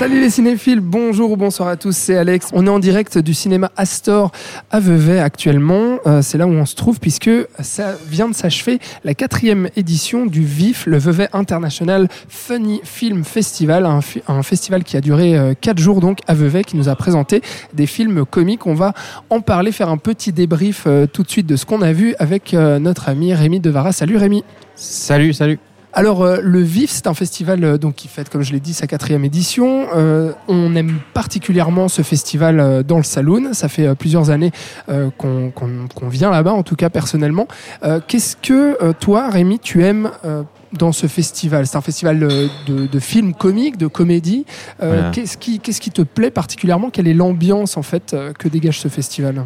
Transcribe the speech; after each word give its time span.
Salut 0.00 0.22
les 0.22 0.30
cinéphiles, 0.30 0.80
bonjour 0.80 1.32
ou 1.32 1.36
bonsoir 1.36 1.68
à 1.68 1.76
tous, 1.76 1.94
c'est 1.94 2.16
Alex. 2.16 2.48
On 2.54 2.66
est 2.66 2.70
en 2.70 2.78
direct 2.78 3.18
du 3.18 3.34
cinéma 3.34 3.70
Astor 3.76 4.32
à 4.70 4.80
Vevey 4.80 5.18
actuellement. 5.18 5.98
Euh, 6.06 6.22
c'est 6.22 6.38
là 6.38 6.46
où 6.46 6.52
on 6.52 6.64
se 6.64 6.74
trouve 6.74 6.98
puisque 6.98 7.28
ça 7.58 7.96
vient 8.08 8.26
de 8.26 8.34
s'achever 8.34 8.78
la 9.04 9.12
quatrième 9.12 9.68
édition 9.76 10.24
du 10.24 10.42
VIF, 10.42 10.86
le 10.86 10.96
Vevey 10.96 11.28
International 11.34 12.08
Funny 12.30 12.80
Film 12.82 13.24
Festival, 13.24 13.84
un, 13.84 14.42
festival 14.42 14.84
qui 14.84 14.96
a 14.96 15.02
duré 15.02 15.36
euh, 15.36 15.52
quatre 15.52 15.76
jours 15.78 16.00
donc 16.00 16.20
à 16.26 16.32
Vevey, 16.32 16.64
qui 16.64 16.78
nous 16.78 16.88
a 16.88 16.96
présenté 16.96 17.42
des 17.74 17.86
films 17.86 18.24
comiques. 18.24 18.66
On 18.66 18.72
va 18.72 18.94
en 19.28 19.42
parler, 19.42 19.70
faire 19.70 19.90
un 19.90 19.98
petit 19.98 20.32
débrief 20.32 20.84
euh, 20.86 21.04
tout 21.04 21.24
de 21.24 21.28
suite 21.28 21.46
de 21.46 21.56
ce 21.56 21.66
qu'on 21.66 21.82
a 21.82 21.92
vu 21.92 22.14
avec 22.18 22.54
notre 22.54 23.10
ami 23.10 23.34
Rémi 23.34 23.60
Devara. 23.60 23.92
Salut 23.92 24.16
Rémi. 24.16 24.44
Salut, 24.76 25.34
salut. 25.34 25.58
Alors, 25.92 26.22
euh, 26.22 26.38
le 26.40 26.60
VIF, 26.60 26.90
c'est 26.90 27.06
un 27.08 27.14
festival 27.14 27.64
euh, 27.64 27.76
donc, 27.76 27.96
qui 27.96 28.06
fête, 28.06 28.28
comme 28.28 28.42
je 28.42 28.52
l'ai 28.52 28.60
dit, 28.60 28.74
sa 28.74 28.86
quatrième 28.86 29.24
édition. 29.24 29.86
Euh, 29.96 30.32
on 30.46 30.74
aime 30.76 30.98
particulièrement 31.14 31.88
ce 31.88 32.02
festival 32.02 32.60
euh, 32.60 32.82
dans 32.84 32.96
le 32.98 33.02
Saloon. 33.02 33.52
Ça 33.54 33.68
fait 33.68 33.86
euh, 33.88 33.94
plusieurs 33.96 34.30
années 34.30 34.52
euh, 34.88 35.10
qu'on 35.18 35.50
qu'on- 35.50 35.88
qu'on 35.92 36.08
vient 36.08 36.30
là-bas, 36.30 36.52
en 36.52 36.62
tout 36.62 36.76
cas 36.76 36.90
personnellement. 36.90 37.48
Euh, 37.82 38.00
Qu'est-ce 38.06 38.36
que 38.36 38.78
euh, 38.82 38.92
toi, 38.98 39.30
Rémi, 39.30 39.58
tu 39.58 39.82
aimes 39.82 40.10
euh, 40.24 40.42
dans 40.72 40.92
ce 40.92 41.08
festival? 41.08 41.66
C'est 41.66 41.76
un 41.76 41.80
festival 41.80 42.20
de, 42.20 42.86
de 42.86 42.98
films 43.00 43.34
comiques, 43.34 43.76
de 43.76 43.88
comédie. 43.88 44.46
Euh, 44.82 44.92
Voilà. 44.94 45.10
Qu'est-ce 45.10 45.36
qui, 45.36 45.58
qu'est-ce 45.58 45.80
qui 45.80 45.90
te 45.90 46.02
plaît 46.02 46.30
particulièrement? 46.30 46.90
Quelle 46.90 47.08
est 47.08 47.14
l'ambiance 47.14 47.76
en 47.76 47.82
fait 47.82 48.14
que 48.38 48.46
dégage 48.48 48.78
ce 48.78 48.88
festival? 48.88 49.44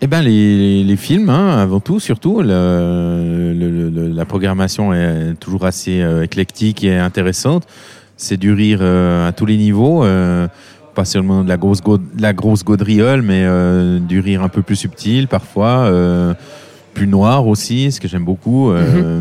Eh 0.00 0.06
ben 0.06 0.22
les, 0.22 0.96
films, 0.96 1.30
hein, 1.30 1.56
avant 1.58 1.80
tout, 1.80 1.98
surtout. 2.00 2.42
La 2.42 4.24
programmation 4.26 4.92
est 4.92 5.34
toujours 5.40 5.64
assez 5.64 6.00
euh, 6.02 6.24
éclectique 6.24 6.84
et 6.84 6.96
intéressante. 6.96 7.66
C'est 8.16 8.36
du 8.36 8.52
rire 8.52 8.78
euh, 8.82 9.28
à 9.28 9.32
tous 9.32 9.46
les 9.46 9.56
niveaux. 9.56 10.04
euh, 10.04 10.46
pas 10.94 11.04
seulement 11.04 11.42
de 11.42 11.48
la 11.48 11.56
grosse, 11.56 11.80
de 11.82 12.64
gaudriole, 12.64 13.22
mais 13.22 13.44
du 14.00 14.20
rire 14.20 14.42
un 14.44 14.48
peu 14.48 14.62
plus 14.62 14.76
subtil 14.76 15.26
parfois, 15.26 15.90
plus 16.94 17.08
noir 17.08 17.48
aussi, 17.48 17.90
ce 17.90 18.00
que 18.00 18.06
j'aime 18.06 18.24
beaucoup. 18.24 18.70
euh, 18.70 19.20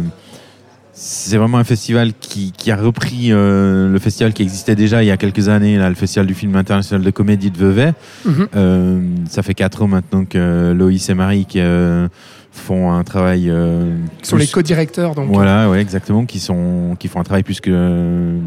C'est 0.96 1.38
vraiment 1.38 1.58
un 1.58 1.64
festival 1.64 2.12
qui, 2.20 2.52
qui 2.52 2.70
a 2.72 2.76
repris 2.76 3.32
euh, 3.32 3.90
le 3.92 3.98
festival 4.00 4.32
qui 4.32 4.44
existait 4.44 4.76
déjà 4.76 5.02
il 5.04 5.08
y 5.08 5.12
a 5.12 5.18
quelques 5.18 5.50
années, 5.50 5.78
là, 5.78 5.90
le 5.90 5.96
festival 5.96 6.28
du 6.28 6.36
film 6.36 6.56
international 6.56 7.04
de 7.04 7.10
comédie 7.10 7.50
de 7.50 7.58
Vevey. 7.58 7.94
Mhm. 8.26 8.48
Euh, 8.56 9.02
ça 9.28 9.42
fait 9.42 9.56
quatre 9.56 9.82
ans 9.82 9.88
maintenant 9.88 10.24
que 10.24 10.72
Loïs 10.72 11.10
et 11.10 11.16
Marie 11.16 11.46
qui, 11.46 11.60
euh, 11.60 12.08
font 12.52 12.92
un 12.94 13.04
travail. 13.04 13.50
euh, 13.50 13.98
Qui 14.22 14.30
sont 14.30 14.38
les 14.38 14.46
co-directeurs 14.46 15.16
donc. 15.16 15.30
Voilà, 15.34 15.68
ouais, 15.70 15.82
exactement, 15.82 16.26
qui 16.26 16.40
sont 16.40 16.96
qui 17.00 17.08
font 17.08 17.20
un 17.20 17.24
travail 17.24 17.42
plus 17.44 17.60
que 17.60 17.72
euh, 17.74 18.38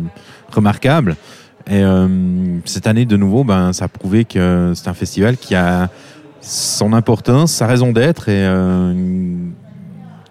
remarquable. 0.53 1.17
Et 1.69 1.83
euh, 1.83 2.07
cette 2.65 2.87
année, 2.87 3.07
de 3.07 3.17
nouveau, 3.17 3.43
ben, 3.43 3.73
ça 3.73 3.87
a 3.87 3.89
prouvé 3.89 4.25
que 4.25 4.71
c'est 4.77 4.87
un 4.87 4.95
festival 4.95 5.37
qui 5.37 5.57
a 5.57 5.91
son 6.41 6.93
importance, 6.93 7.51
sa 7.51 7.67
raison 7.67 7.91
d'être 7.91 8.29
et 8.29 8.47
euh, 8.47 8.95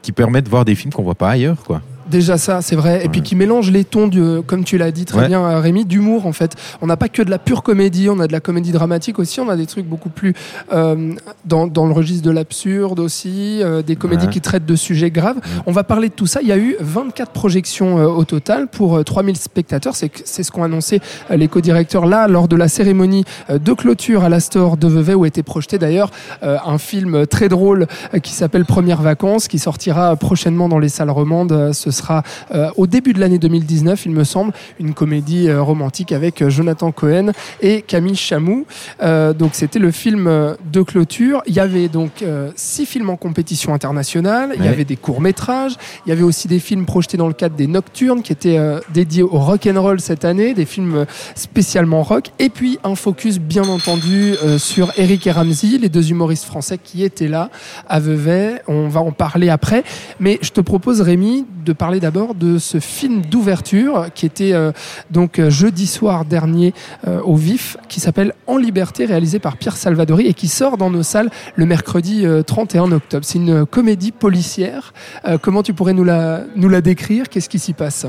qui 0.01 0.13
permet 0.13 0.41
de 0.41 0.47
voir 0.47 0.63
des 0.63 0.75
films 0.75 0.93
qu'on 0.93 1.03
voit 1.03 1.15
pas 1.15 1.31
ailleurs, 1.31 1.61
quoi. 1.65 1.81
Déjà 2.09 2.37
ça, 2.37 2.61
c'est 2.61 2.75
vrai. 2.75 3.03
Et 3.03 3.09
puis 3.09 3.21
qui 3.23 3.35
mélange 3.35 3.71
les 3.71 3.83
tons, 3.83 4.07
du, 4.07 4.21
comme 4.45 4.63
tu 4.63 4.77
l'as 4.77 4.91
dit 4.91 5.05
très 5.05 5.21
Ouais. 5.21 5.27
bien, 5.27 5.41
euh, 5.43 5.59
Rémi, 5.59 5.85
d'humour 5.85 6.27
en 6.27 6.33
fait. 6.33 6.55
On 6.81 6.87
n'a 6.87 6.97
pas 6.97 7.09
que 7.09 7.21
de 7.23 7.29
la 7.31 7.39
pure 7.39 7.63
comédie, 7.63 8.09
on 8.09 8.19
a 8.19 8.27
de 8.27 8.31
la 8.31 8.39
comédie 8.39 8.71
dramatique 8.71 9.17
aussi, 9.17 9.39
on 9.39 9.49
a 9.49 9.55
des 9.55 9.65
trucs 9.65 9.85
beaucoup 9.87 10.09
plus 10.09 10.33
euh, 10.71 11.13
dans, 11.45 11.65
dans 11.67 11.87
le 11.87 11.93
registre 11.93 12.23
de 12.23 12.31
l'absurde 12.31 12.99
aussi, 12.99 13.59
euh, 13.63 13.81
des 13.81 13.95
comédies 13.95 14.25
Ouais. 14.27 14.31
qui 14.31 14.41
traitent 14.41 14.65
de 14.65 14.75
sujets 14.75 15.09
graves. 15.11 15.37
On 15.65 15.71
va 15.71 15.83
parler 15.83 16.09
de 16.09 16.13
tout 16.13 16.27
ça. 16.27 16.41
Il 16.41 16.47
y 16.47 16.51
a 16.51 16.57
eu 16.57 16.75
24 16.79 17.31
projections 17.31 17.97
euh, 17.97 18.05
au 18.05 18.23
total 18.23 18.67
pour 18.67 18.97
euh, 18.97 19.03
3000 19.03 19.35
spectateurs. 19.37 19.95
C'est 19.95 20.11
c'est 20.25 20.43
ce 20.43 20.51
qu'ont 20.51 20.63
annoncé 20.63 20.99
les 21.29 21.47
co-directeurs 21.47 22.05
là 22.05 22.27
lors 22.27 22.47
de 22.47 22.55
la 22.55 22.67
cérémonie 22.67 23.25
de 23.49 23.73
clôture 23.73 24.23
à 24.23 24.29
l'Astor 24.29 24.77
de 24.77 24.87
Vevey 24.87 25.13
où 25.15 25.25
était 25.25 25.43
projeté 25.43 25.77
d'ailleurs 25.77 26.09
un 26.41 26.77
film 26.77 27.25
très 27.27 27.49
drôle 27.49 27.87
qui 28.23 28.31
s'appelle 28.33 28.65
Premières 28.65 29.01
vacances 29.01 29.47
qui 29.47 29.59
sortira 29.59 30.15
prochainement 30.15 30.69
dans 30.69 30.79
les 30.79 30.89
salles 30.89 31.09
romandes. 31.09 31.71
Ce 31.73 31.91
sera 31.95 32.23
euh, 32.51 32.69
au 32.75 32.87
début 32.87 33.13
de 33.13 33.19
l'année 33.19 33.39
2019, 33.39 34.05
il 34.05 34.11
me 34.11 34.23
semble, 34.23 34.53
une 34.79 34.93
comédie 34.93 35.47
euh, 35.47 35.61
romantique 35.61 36.11
avec 36.11 36.41
euh, 36.41 36.49
Jonathan 36.49 36.91
Cohen 36.91 37.31
et 37.61 37.81
Camille 37.81 38.15
Chamou. 38.15 38.65
Donc 39.01 39.51
c'était 39.53 39.79
le 39.79 39.91
film 39.91 40.25
de 40.71 40.81
clôture. 40.81 41.41
Il 41.47 41.53
y 41.53 41.59
avait 41.59 41.87
donc 41.87 42.23
six 42.55 42.85
films 42.85 43.09
en 43.09 43.15
compétition 43.15 43.73
internationale. 43.73 44.53
Il 44.57 44.65
y 44.65 44.67
avait 44.67 44.85
des 44.85 44.95
courts 44.95 45.21
métrages. 45.21 45.75
Il 46.05 46.09
y 46.09 46.11
avait 46.11 46.23
aussi 46.23 46.47
des 46.47 46.59
films 46.59 46.85
projetés 46.85 47.17
dans 47.17 47.27
le 47.27 47.33
cadre 47.33 47.55
des 47.55 47.67
Nocturnes 47.67 48.21
qui 48.21 48.31
étaient 48.31 48.59
dédiés 48.93 49.23
au 49.23 49.39
rock 49.39 49.67
and 49.67 49.81
roll 49.81 49.99
cette 49.99 50.25
année, 50.25 50.53
des 50.53 50.65
films 50.65 51.05
spécialement 51.35 52.03
rock. 52.03 52.31
Et 52.39 52.49
puis 52.49 52.79
un 52.83 52.95
focus 52.95 53.39
bien 53.39 53.63
entendu 53.63 54.35
sur 54.57 54.91
Eric 54.97 55.27
et 55.27 55.31
Ramsey, 55.31 55.77
les 55.77 55.89
deux 55.89 56.11
humoristes 56.11 56.45
français 56.45 56.77
qui 56.81 57.03
étaient 57.03 57.27
là 57.27 57.49
à 57.87 57.99
Vevey. 57.99 58.61
On 58.67 58.87
va 58.87 59.01
en 59.01 59.11
parler 59.11 59.49
après. 59.49 59.83
Mais 60.19 60.39
je 60.41 60.51
te 60.51 60.61
propose 60.61 61.01
Rémi 61.01 61.45
de 61.65 61.73
parler 61.73 61.84
d'abord 61.93 62.35
de 62.35 62.57
ce 62.57 62.79
film 62.79 63.21
d'ouverture 63.21 64.07
qui 64.13 64.25
était 64.25 64.53
euh, 64.53 64.71
donc 65.11 65.39
euh, 65.39 65.49
jeudi 65.49 65.87
soir 65.87 66.25
dernier 66.25 66.73
euh, 67.07 67.21
au 67.21 67.35
vif, 67.35 67.77
qui 67.87 67.99
s'appelle 67.99 68.33
En 68.47 68.57
liberté, 68.57 69.05
réalisé 69.05 69.39
par 69.39 69.57
Pierre 69.57 69.77
Salvadori 69.77 70.27
et 70.27 70.33
qui 70.33 70.47
sort 70.47 70.77
dans 70.77 70.89
nos 70.89 71.03
salles 71.03 71.29
le 71.55 71.65
mercredi 71.65 72.25
euh, 72.25 72.41
31 72.41 72.91
octobre. 72.91 73.25
C'est 73.25 73.37
une 73.37 73.65
comédie 73.65 74.11
policière. 74.11 74.93
Comment 75.41 75.63
tu 75.63 75.73
pourrais 75.73 75.93
nous 75.93 76.03
la, 76.03 76.41
nous 76.55 76.69
la 76.69 76.81
décrire? 76.81 77.29
Qu'est-ce 77.29 77.49
qui 77.49 77.59
s'y 77.59 77.73
passe? 77.73 78.05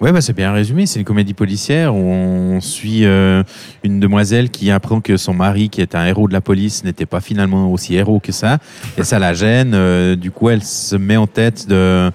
Ouais, 0.00 0.12
bah, 0.12 0.20
c'est 0.20 0.32
bien 0.32 0.52
résumé. 0.52 0.86
C'est 0.86 0.98
une 0.98 1.04
comédie 1.04 1.34
policière 1.34 1.94
où 1.94 1.98
on 1.98 2.60
suit 2.60 3.04
une 3.04 4.00
demoiselle 4.00 4.50
qui 4.50 4.70
apprend 4.70 5.00
que 5.00 5.16
son 5.16 5.34
mari, 5.34 5.70
qui 5.70 5.80
est 5.80 5.94
un 5.94 6.06
héros 6.06 6.28
de 6.28 6.32
la 6.32 6.40
police, 6.40 6.84
n'était 6.84 7.06
pas 7.06 7.20
finalement 7.20 7.72
aussi 7.72 7.94
héros 7.94 8.20
que 8.20 8.32
ça. 8.32 8.58
Et 8.96 9.04
ça 9.04 9.18
la 9.18 9.34
gêne. 9.34 10.14
Du 10.16 10.30
coup, 10.30 10.50
elle 10.50 10.62
se 10.62 10.96
met 10.96 11.16
en 11.16 11.26
tête 11.26 11.68
de 11.68 12.10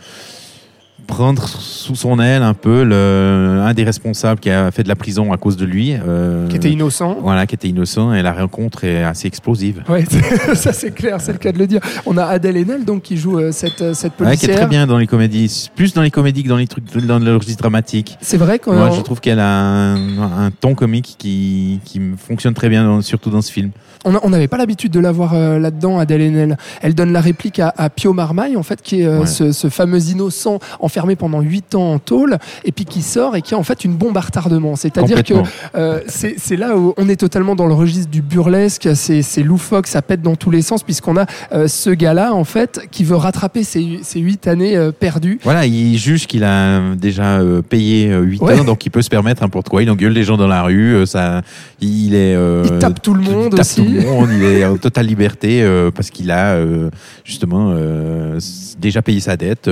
prendre 1.05 1.47
sous 1.47 1.95
son 1.95 2.19
aile 2.19 2.43
un 2.43 2.53
peu 2.53 2.83
le, 2.83 3.61
un 3.63 3.73
des 3.73 3.83
responsables 3.83 4.39
qui 4.39 4.49
a 4.49 4.71
fait 4.71 4.83
de 4.83 4.87
la 4.87 4.95
prison 4.95 5.31
à 5.33 5.37
cause 5.37 5.57
de 5.57 5.65
lui. 5.65 5.93
euh, 5.93 6.47
Qui 6.47 6.55
était 6.55 6.71
innocent 6.71 7.17
Voilà, 7.21 7.45
qui 7.45 7.55
était 7.55 7.67
innocent. 7.67 8.13
Et 8.13 8.21
la 8.21 8.33
rencontre 8.33 8.83
est 8.83 9.03
assez 9.03 9.27
explosive. 9.27 9.83
Ouais, 9.89 10.05
ça 10.55 10.73
c'est 10.73 10.91
clair, 10.91 11.19
c'est 11.21 11.33
le 11.33 11.37
cas 11.37 11.51
de 11.51 11.57
le 11.59 11.67
dire. 11.67 11.81
On 12.05 12.17
a 12.17 12.23
Adèle 12.25 12.57
Haenel 12.57 12.85
donc 12.85 13.03
qui 13.03 13.17
joue 13.17 13.37
euh, 13.39 13.51
cette, 13.51 13.81
euh, 13.81 13.93
cette 13.93 14.13
Ouais, 14.19 14.31
qui 14.37 14.47
policière. 14.47 14.51
est 14.51 14.55
très 14.55 14.67
bien 14.67 14.87
dans 14.87 14.97
les 14.97 15.07
comédies, 15.07 15.69
plus 15.75 15.93
dans 15.93 16.01
les 16.01 16.11
comédies 16.11 16.43
que 16.43 16.49
dans 16.49 16.57
les 16.57 16.67
trucs, 16.67 16.85
dans 17.05 17.19
le 17.19 17.35
registre 17.35 17.61
dramatique. 17.61 18.17
C'est 18.21 18.37
vrai 18.37 18.59
qu'on 18.59 18.73
Moi, 18.73 18.91
je 18.95 19.01
trouve 19.01 19.19
qu'elle 19.19 19.39
a 19.39 19.45
un, 19.93 20.45
un 20.45 20.51
ton 20.51 20.75
comique 20.75 21.15
qui, 21.17 21.79
qui 21.85 22.01
fonctionne 22.17 22.53
très 22.53 22.69
bien, 22.69 22.83
dans- 22.85 23.01
surtout 23.01 23.29
dans 23.29 23.41
ce 23.41 23.51
film. 23.51 23.71
On 24.05 24.29
n'avait 24.29 24.47
pas 24.47 24.57
l'habitude 24.57 24.91
de 24.91 24.99
la 24.99 25.11
voir 25.11 25.33
euh, 25.33 25.59
là-dedans, 25.59 25.97
Adèle 25.99 26.21
Haenel. 26.21 26.57
Elle 26.81 26.93
donne 26.93 27.13
la 27.13 27.21
réplique 27.21 27.59
à, 27.59 27.73
à 27.77 27.89
Pio 27.89 28.11
Marmaille, 28.13 28.57
en 28.57 28.63
fait, 28.63 28.81
qui 28.81 29.01
est 29.01 29.05
euh, 29.05 29.19
Ouais. 29.21 29.25
ce, 29.27 29.51
ce 29.51 29.69
fameux 29.69 30.01
innocent 30.09 30.59
enfermé 30.79 31.15
pendant 31.15 31.39
huit 31.41 31.75
ans 31.75 31.93
en 31.93 31.99
tôle, 31.99 32.37
et 32.65 32.71
puis 32.71 32.85
qui 32.85 33.01
sort 33.01 33.35
et 33.35 33.41
qui 33.41 33.53
est 33.53 33.57
en 33.57 33.63
fait 33.63 33.85
une 33.85 33.93
bombe 33.95 34.17
à 34.17 34.21
retardement. 34.21 34.75
C'est-à-dire 34.75 35.23
que 35.23 35.33
euh, 35.75 35.99
c'est 36.07 36.55
là 36.57 36.75
où 36.77 36.93
on 36.97 37.07
est 37.09 37.15
totalement 37.15 37.55
dans 37.55 37.67
le 37.67 37.73
registre 37.73 38.09
du 38.09 38.21
burlesque, 38.21 38.89
c'est 38.95 39.43
loufoque, 39.43 39.87
ça 39.87 40.01
pète 40.01 40.21
dans 40.21 40.35
tous 40.35 40.51
les 40.51 40.61
sens, 40.61 40.83
puisqu'on 40.83 41.15
a 41.17 41.25
ce 41.67 41.89
gars-là, 41.89 42.33
en 42.33 42.43
fait, 42.43 42.81
qui 42.91 43.03
veut 43.03 43.15
rattraper 43.15 43.63
ses, 43.63 43.99
ses 44.03 44.19
huit 44.19 44.47
années 44.47 44.89
perdues. 44.99 45.39
Voilà, 45.43 45.65
il 45.65 45.97
juge 45.97 46.27
qu'il 46.27 46.43
a 46.43 46.81
déjà 46.95 47.39
payé 47.69 48.09
euh, 48.11 48.21
8 48.21 48.41
Ouais. 48.41 48.59
ans, 48.59 48.63
donc 48.65 48.85
il 48.85 48.89
peut 48.89 49.01
se 49.01 49.09
permettre 49.09 49.41
n'importe 49.43 49.69
quoi. 49.69 49.81
Il 49.83 49.89
engueule 49.89 50.11
les 50.11 50.23
gens 50.23 50.35
dans 50.37 50.47
la 50.47 50.63
rue, 50.63 51.05
ça, 51.05 51.41
il 51.79 52.15
est. 52.15 52.33
Il 52.65 52.79
tape 52.79 53.01
tout 53.01 53.13
le 53.13 53.21
monde 53.21 53.57
aussi. 53.59 53.92
Monde, 54.01 54.29
il 54.31 54.43
est 54.43 54.65
en 54.65 54.77
totale 54.77 55.05
liberté 55.05 55.61
euh, 55.61 55.91
parce 55.91 56.09
qu'il 56.09 56.31
a 56.31 56.53
euh, 56.53 56.89
justement 57.23 57.71
euh, 57.75 58.39
déjà 58.79 59.01
payé 59.01 59.19
sa 59.19 59.37
dette 59.37 59.69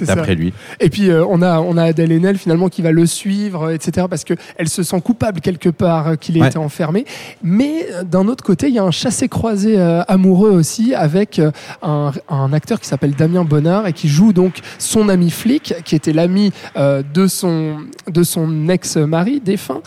d'après 0.00 0.34
lui. 0.34 0.52
Et 0.80 0.90
puis 0.90 1.10
on 1.12 1.42
a 1.42 1.60
on 1.60 1.76
a 1.76 1.84
Adèle 1.84 2.12
Haenel 2.12 2.38
finalement 2.38 2.68
qui 2.68 2.82
va 2.82 2.92
le 2.92 3.06
suivre, 3.06 3.70
etc. 3.70 4.06
Parce 4.08 4.24
que 4.24 4.34
elle 4.56 4.68
se 4.68 4.82
sent 4.82 5.00
coupable 5.00 5.40
quelque 5.40 5.68
part 5.68 6.18
qu'il 6.18 6.36
ait 6.36 6.40
Ouais. 6.42 6.48
été 6.48 6.58
enfermé. 6.58 7.04
Mais 7.42 7.86
d'un 8.04 8.26
autre 8.26 8.42
côté, 8.42 8.68
il 8.68 8.74
y 8.74 8.78
a 8.78 8.84
un 8.84 8.90
chassé-croisé 8.90 9.78
amoureux 10.08 10.50
aussi 10.50 10.94
avec 10.94 11.40
un, 11.82 12.12
un 12.28 12.52
acteur 12.52 12.80
qui 12.80 12.88
s'appelle 12.88 13.14
Damien 13.14 13.44
Bonnard 13.44 13.86
et 13.86 13.92
qui 13.92 14.08
joue 14.08 14.32
donc 14.32 14.58
son 14.78 15.08
ami 15.08 15.30
flic, 15.30 15.74
qui 15.84 15.94
était 15.94 16.12
l'ami 16.12 16.52
de 16.76 17.26
son 17.28 17.76
de 18.10 18.22
son 18.24 18.68
ex-mari 18.68 19.40
défunt, 19.40 19.82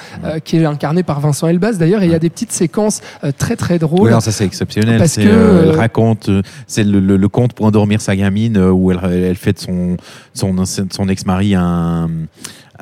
qui 0.45 0.57
est 0.57 0.65
incarné 0.65 1.03
par 1.03 1.19
Vincent 1.19 1.47
Elbaz 1.47 1.77
d'ailleurs. 1.77 2.03
Et 2.03 2.05
il 2.05 2.11
y 2.11 2.15
a 2.15 2.19
des 2.19 2.29
petites 2.29 2.51
séquences 2.51 3.01
euh, 3.23 3.31
très 3.37 3.55
très. 3.79 3.87
Oui, 3.99 4.07
alors 4.09 4.21
ça 4.21 4.31
c'est 4.31 4.45
exceptionnel. 4.45 4.97
Parce 4.97 5.15
que, 5.15 5.21
euh, 5.21 5.63
elle 5.63 5.69
euh, 5.69 5.77
raconte, 5.77 6.29
euh, 6.29 6.41
c'est 6.67 6.83
le, 6.83 6.99
le, 6.99 7.17
le 7.17 7.27
conte 7.29 7.53
pour 7.53 7.65
endormir 7.65 8.01
sa 8.01 8.15
gamine 8.15 8.57
euh, 8.57 8.71
où 8.71 8.91
elle, 8.91 8.99
elle 9.03 9.35
fait 9.35 9.53
de 9.53 9.59
son 9.59 9.97
son, 10.33 10.63
son 10.65 11.09
ex-mari 11.09 11.55
un 11.55 12.09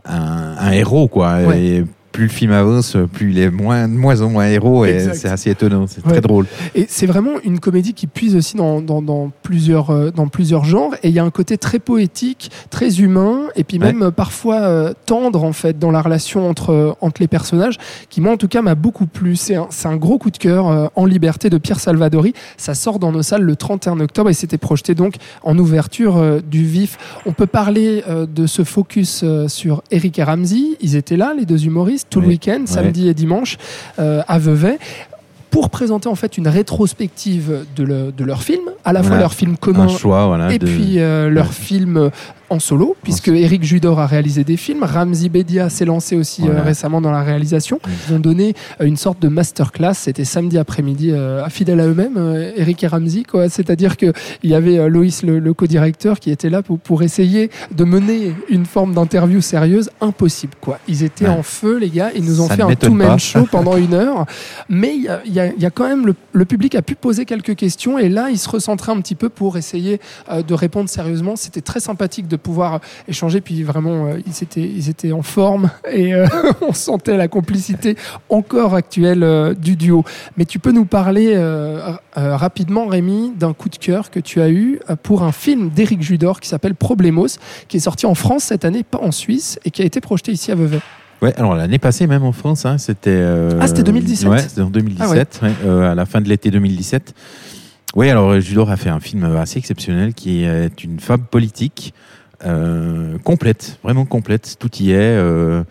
un, 0.06 0.56
un 0.60 0.72
héros, 0.72 1.08
quoi. 1.08 1.40
Ouais. 1.46 1.62
Et 1.64 1.86
plus 2.14 2.24
le 2.24 2.30
film 2.30 2.52
avance, 2.54 2.96
plus 3.12 3.32
il 3.32 3.40
est 3.40 3.50
moins, 3.52 3.90
de 3.90 3.94
moins 3.94 4.22
en 4.22 4.30
moins 4.30 4.48
héros, 4.48 4.86
et 4.86 5.10
c'est 5.14 5.28
assez 5.28 5.50
étonnant. 5.50 5.86
C'est 5.88 6.06
Ouais. 6.06 6.14
très 6.14 6.22
drôle. 6.22 6.46
Et 6.76 6.86
c'est 6.88 7.06
vraiment 7.08 7.32
une 7.44 7.60
comédie 7.60 7.94
qui 7.94 8.08
puise 8.08 8.36
aussi 8.36 8.56
dans, 8.56 8.80
dans, 8.82 9.02
dans 9.02 9.32
plusieurs, 9.42 9.90
euh, 9.90 10.12
dans 10.12 10.28
plusieurs 10.28 10.64
genres. 10.64 10.94
Et 11.04 11.10
il 11.10 11.14
y 11.14 11.20
a 11.20 11.24
un 11.26 11.32
côté 11.32 11.58
très 11.58 11.80
poétique, 11.80 12.52
très 12.70 13.02
humain, 13.02 13.42
et 13.56 13.64
puis 13.64 13.80
même 13.80 14.04
euh, 14.04 14.12
parfois 14.12 14.62
euh, 14.62 14.94
tendre 15.08 15.44
en 15.44 15.54
fait 15.54 15.78
dans 15.80 15.90
la 15.92 16.02
relation 16.02 16.48
entre, 16.48 16.96
entre 17.02 17.20
les 17.22 17.28
personnages, 17.28 17.78
qui 18.10 18.22
moi 18.22 18.32
en 18.34 18.38
tout 18.38 18.48
cas 18.48 18.62
m'a 18.62 18.76
beaucoup 18.76 19.08
plu. 19.08 19.36
C'est 19.36 19.56
un, 19.56 19.68
un 19.86 19.96
gros 19.98 20.18
coup 20.20 20.30
de 20.30 20.38
cœur 20.38 20.92
en 20.96 21.06
liberté 21.06 21.50
de 21.50 21.58
Pierre 21.58 21.80
Salvadori. 21.80 22.34
Ça 22.58 22.76
sort 22.76 23.00
dans 23.00 23.12
nos 23.12 23.24
salles 23.24 23.42
le 23.42 23.56
31 23.56 24.00
octobre 24.00 24.30
et 24.30 24.34
c'était 24.34 24.60
projeté 24.60 24.94
donc 24.94 25.16
en 25.44 25.58
ouverture 25.58 26.42
du 26.44 26.64
vif. 26.64 26.98
On 27.26 27.34
peut 27.34 27.48
parler 27.48 28.04
de 28.08 28.46
ce 28.46 28.64
focus 28.64 29.26
sur 29.48 29.82
Eric 29.92 30.20
et 30.20 30.24
Ramsey. 30.24 30.78
Ils 30.80 30.96
étaient 30.96 31.18
là, 31.18 31.34
les 31.38 31.46
deux 31.46 31.66
humoristes, 31.66 32.03
tout 32.10 32.22
le 32.22 32.28
week-end, 32.28 32.62
samedi 32.66 33.08
et 33.10 33.14
dimanche, 33.14 33.58
euh, 34.00 34.22
à 34.28 34.40
Vevey 34.40 34.78
pour 35.50 35.70
présenter 35.70 36.10
en 36.10 36.16
fait 36.16 36.38
une 36.40 36.48
rétrospective 36.48 37.66
de, 37.76 37.84
le- 37.84 38.12
de 38.12 38.24
leur 38.24 38.42
film, 38.42 38.62
à 38.86 38.92
la 38.92 39.04
fois 39.04 39.18
leur 39.18 39.34
film 39.36 39.56
commun 39.56 39.84
Un 39.84 39.88
choix, 39.88 40.26
voilà. 40.26 40.52
et 40.52 40.58
de- 40.58 40.66
puis 40.66 41.00
euh, 41.00 41.30
leur 41.30 41.46
Ouais. 41.48 41.52
film 41.52 42.10
en 42.50 42.60
solo, 42.60 42.96
puisque 43.04 43.30
Eric 43.30 43.64
Judor 43.64 44.00
a 44.00 44.06
réalisé 44.08 44.44
des 44.44 44.58
films, 44.58 44.84
Ramzi 44.84 45.30
Bedia 45.30 45.70
s'est 45.70 45.86
lancé 45.86 46.16
aussi 46.16 46.44
euh, 46.48 46.62
récemment 46.62 47.02
dans 47.02 47.12
la 47.12 47.24
réalisation. 47.24 47.80
Ils 48.10 48.16
ont 48.16 48.20
donné 48.20 48.54
euh, 48.82 48.86
une 48.86 48.98
sorte 48.98 49.20
de 49.20 49.28
masterclass, 49.28 49.94
c'était 49.96 50.26
samedi 50.26 50.58
après-midi, 50.58 51.12
euh, 51.12 51.48
fidèle 51.50 51.80
à 51.80 51.88
eux-mêmes, 51.88 52.18
euh, 52.18 52.52
Eric 52.56 52.84
et 52.84 52.88
Ramzi. 52.88 53.26
C'est-à-dire 53.50 53.98
que 53.98 54.14
il 54.44 54.50
y 54.50 54.54
avait 54.56 54.88
Loïs, 54.90 55.24
le, 55.24 55.40
le 55.40 55.54
co-directeur, 55.54 56.20
qui 56.20 56.30
était 56.32 56.50
là 56.50 56.62
pour, 56.62 56.80
pour 56.80 57.02
essayer 57.04 57.50
de 57.76 57.84
mener 57.84 58.34
une 58.50 58.66
forme 58.66 58.94
d'interview 58.94 59.42
sérieuse, 59.42 59.90
impossible, 60.02 60.54
quoi. 60.62 60.80
Ils 60.88 61.04
étaient 61.04 61.26
Ouais. 61.26 61.30
en 61.30 61.44
feu, 61.44 61.78
les 61.78 61.90
gars, 61.90 62.12
ils 62.16 62.24
nous 62.24 62.42
ont 62.42 62.48
Ça 62.48 62.56
fait 62.56 62.64
un 62.64 62.76
pas. 62.98 63.18
show 63.18 63.48
pendant 63.50 63.78
une 63.78 63.94
heure, 63.94 64.26
mais 64.70 64.94
il 64.96 65.04
y 65.04 65.08
a, 65.40 65.48
y 65.48 65.64
y 65.64 65.68
quand 65.74 65.88
même 65.88 66.06
le, 66.06 66.16
le 66.34 66.46
public 66.46 66.76
a 66.76 66.82
pu 66.82 66.96
poser 66.96 67.26
quelques 67.26 67.56
questions 67.56 67.98
et 67.98 68.10
là, 68.10 68.30
ils 68.30 68.38
se 68.38 68.50
recentraient 68.50 68.92
un 68.92 69.00
petit 69.02 69.16
peu 69.16 69.30
pour 69.30 69.58
essayer 69.58 70.00
de 70.46 70.54
répondre 70.54 70.90
sérieusement. 70.90 71.36
C'était 71.36 71.62
très 71.62 71.80
sympathique 71.80 72.28
de 72.28 72.33
pouvoir 72.36 72.76
euh, 72.76 72.80
échanger, 73.08 73.42
puis 73.42 73.64
vraiment, 73.64 74.08
euh, 74.08 74.20
ils, 74.26 74.44
étaient, 74.44 74.62
ils 74.62 74.90
étaient 74.90 75.12
en 75.12 75.22
forme 75.22 75.70
et 75.92 76.14
euh, 76.14 76.28
on 76.62 76.74
sentait 76.74 77.18
la 77.18 77.28
complicité 77.28 77.96
encore 78.30 78.76
actuelle 78.76 79.56
du 79.60 79.76
duo. 79.76 80.04
Mais 80.38 80.46
tu 80.46 80.60
peux 80.60 80.72
nous 80.72 80.86
parler 80.86 81.38
rapidement, 82.16 82.88
Rémi, 82.88 83.34
d'un 83.38 83.54
coup 83.54 83.70
de 83.70 83.78
cœur 83.78 84.12
que 84.12 84.20
tu 84.20 84.42
as 84.42 84.50
eu 84.50 84.80
pour 85.04 85.24
un 85.24 85.32
film 85.32 85.70
d'Éric 85.70 86.02
Judor 86.02 86.40
qui 86.40 86.50
s'appelle 86.50 86.76
Problemos, 86.76 87.28
qui 87.68 87.78
est 87.78 87.82
sorti 87.82 88.06
en 88.06 88.16
France 88.16 88.44
cette 88.46 88.66
année, 88.66 88.84
pas 88.84 89.00
en 89.00 89.12
Suisse, 89.12 89.60
et 89.66 89.72
qui 89.72 89.82
a 89.82 89.86
été 89.86 90.02
projeté 90.02 90.32
ici 90.32 90.52
à 90.52 90.56
Vevey. 90.56 90.80
Ouais, 91.24 91.34
alors 91.38 91.56
l'année 91.56 91.80
passée 91.80 92.06
même 92.06 92.24
en 92.24 92.34
France, 92.34 92.66
hein, 92.66 92.78
c'était. 92.78 93.10
euh, 93.12 93.58
Ah, 93.62 93.68
c'était 93.68 93.84
2017? 93.84 94.28
Ouais, 94.30 94.40
c'était 94.40 94.60
en 94.62 94.70
2017, 94.70 95.40
ouais, 95.42 95.52
euh, 95.66 95.90
à 95.90 95.96
la 95.96 96.06
fin 96.06 96.20
de 96.20 96.28
l'été 96.28 96.52
2017. 96.52 97.14
Oui, 97.96 98.10
alors 98.10 98.42
Judor 98.42 98.70
a 98.70 98.76
fait 98.76 98.90
un 98.90 99.00
film 99.00 99.24
assez 99.38 99.58
exceptionnel 99.58 100.14
qui 100.14 100.44
est 100.44 100.84
une 100.84 101.00
fable 101.00 101.24
politique 101.24 101.94
euh, 102.46 103.18
complète, 103.24 103.80
vraiment 103.84 104.06
complète. 104.06 104.56
Tout 104.60 104.74
y 104.78 104.92
est. 104.92 104.96
euh, 104.98 105.64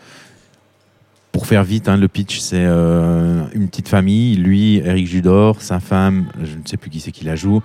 pour 1.32 1.46
faire 1.46 1.64
vite, 1.64 1.88
hein, 1.88 1.96
le 1.96 2.08
pitch, 2.08 2.40
c'est 2.40 2.56
euh, 2.58 3.42
une 3.54 3.68
petite 3.68 3.88
famille, 3.88 4.36
lui, 4.36 4.82
Eric 4.84 5.06
Judor, 5.06 5.62
sa 5.62 5.80
femme, 5.80 6.26
je 6.42 6.56
ne 6.56 6.62
sais 6.66 6.76
plus 6.76 6.90
qui 6.90 7.00
c'est 7.00 7.10
qui 7.10 7.24
la 7.24 7.36
joue, 7.36 7.62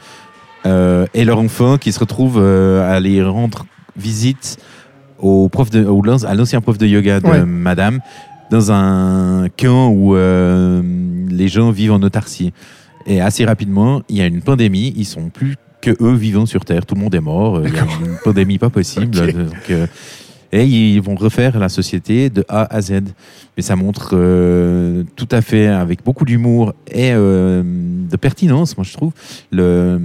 et 0.66 1.26
leur 1.26 1.40
enfant 1.40 1.78
qui 1.78 1.92
se 1.92 2.00
retrouve 2.00 2.42
à 2.42 2.90
aller 2.90 3.22
rendre 3.24 3.66
visite 3.96 4.58
au 5.20 5.50
prof 5.50 5.70
de, 5.70 5.86
au, 5.86 6.02
à 6.26 6.34
l'ancien 6.34 6.62
prof 6.62 6.78
de 6.78 6.88
yoga 6.88 7.20
de 7.20 7.28
Ouais. 7.28 7.46
Madame 7.46 8.00
dans 8.52 8.72
un 8.72 9.48
camp 9.50 9.90
où 9.90 10.16
les 10.16 11.48
gens 11.48 11.72
vivent 11.72 11.92
en 11.94 12.02
autarcie. 12.02 12.54
Et 13.06 13.22
assez 13.22 13.46
rapidement, 13.46 14.02
il 14.10 14.18
y 14.18 14.22
a 14.22 14.26
une 14.26 14.42
pandémie. 14.42 14.94
Ils 14.98 15.06
sont 15.06 15.30
plus 15.30 15.56
que 15.82 15.92
eux 16.02 16.16
vivant 16.16 16.46
sur 16.46 16.66
Terre. 16.66 16.86
Tout 16.86 16.96
le 16.96 17.02
monde 17.02 17.16
est 17.16 17.22
mort. 17.22 17.62
Il 17.66 17.74
y 17.74 17.78
a 17.78 17.84
une 17.84 18.18
pandémie 18.24 18.58
pas 18.58 18.70
possible. 18.70 19.16
Donc, 19.34 19.70
euh, 19.70 19.88
et 20.52 20.66
ils 20.66 21.02
vont 21.02 21.16
refaire 21.16 21.58
la 21.60 21.70
société 21.70 22.30
de 22.30 22.44
A 22.48 22.74
à 22.76 22.82
Z. 22.82 23.02
Mais 23.58 23.64
ça 23.64 23.76
montre 23.76 24.12
euh, 24.14 25.04
tout 25.16 25.28
à 25.32 25.42
fait, 25.42 25.68
avec 25.68 26.04
beaucoup 26.04 26.26
d'humour 26.26 26.74
et 26.92 27.12
euh, 27.14 27.64
de 27.66 28.16
pertinence, 28.18 28.78
moi 28.78 28.84
je 28.84 28.94
trouve, 28.94 29.12
le, 29.52 30.00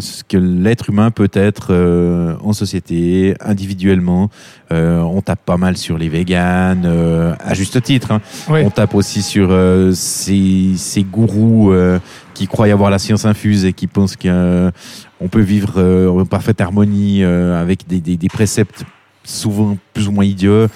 ce 0.00 0.24
que 0.24 0.36
l'être 0.36 0.90
humain 0.90 1.10
peut 1.12 1.30
être 1.32 1.68
euh, 1.70 2.34
en 2.42 2.52
société, 2.52 3.34
individuellement. 3.40 4.30
Euh, 4.72 5.00
on 5.00 5.22
tape 5.22 5.44
pas 5.46 5.56
mal 5.56 5.76
sur 5.76 5.96
les 5.96 6.08
véganes, 6.08 6.82
euh, 6.84 7.34
à 7.40 7.54
juste 7.54 7.80
titre. 7.82 8.10
hein. 8.12 8.20
Ouais. 8.50 8.64
On 8.66 8.70
tape 8.70 8.94
aussi 8.94 9.22
sur 9.22 9.48
euh, 9.50 9.92
ces, 9.92 10.72
ces 10.76 11.04
gourous 11.04 11.70
euh, 11.72 11.98
qui 12.34 12.46
croient 12.48 12.66
avoir 12.66 12.90
la 12.90 12.98
science 12.98 13.24
infuse 13.24 13.64
et 13.64 13.72
qui 13.72 13.86
pensent 13.86 14.16
qu'on 14.16 15.28
peut 15.30 15.40
vivre 15.40 15.80
en 16.10 16.24
parfaite 16.26 16.60
harmonie 16.60 17.22
avec 17.24 17.86
des, 17.88 18.00
des- 18.00 18.16
des 18.16 18.28
préceptes 18.28 18.84
souvent 19.24 19.76
plus 19.94 20.08
ou 20.08 20.12
moins. 20.12 20.24
Ouais. 20.24 20.66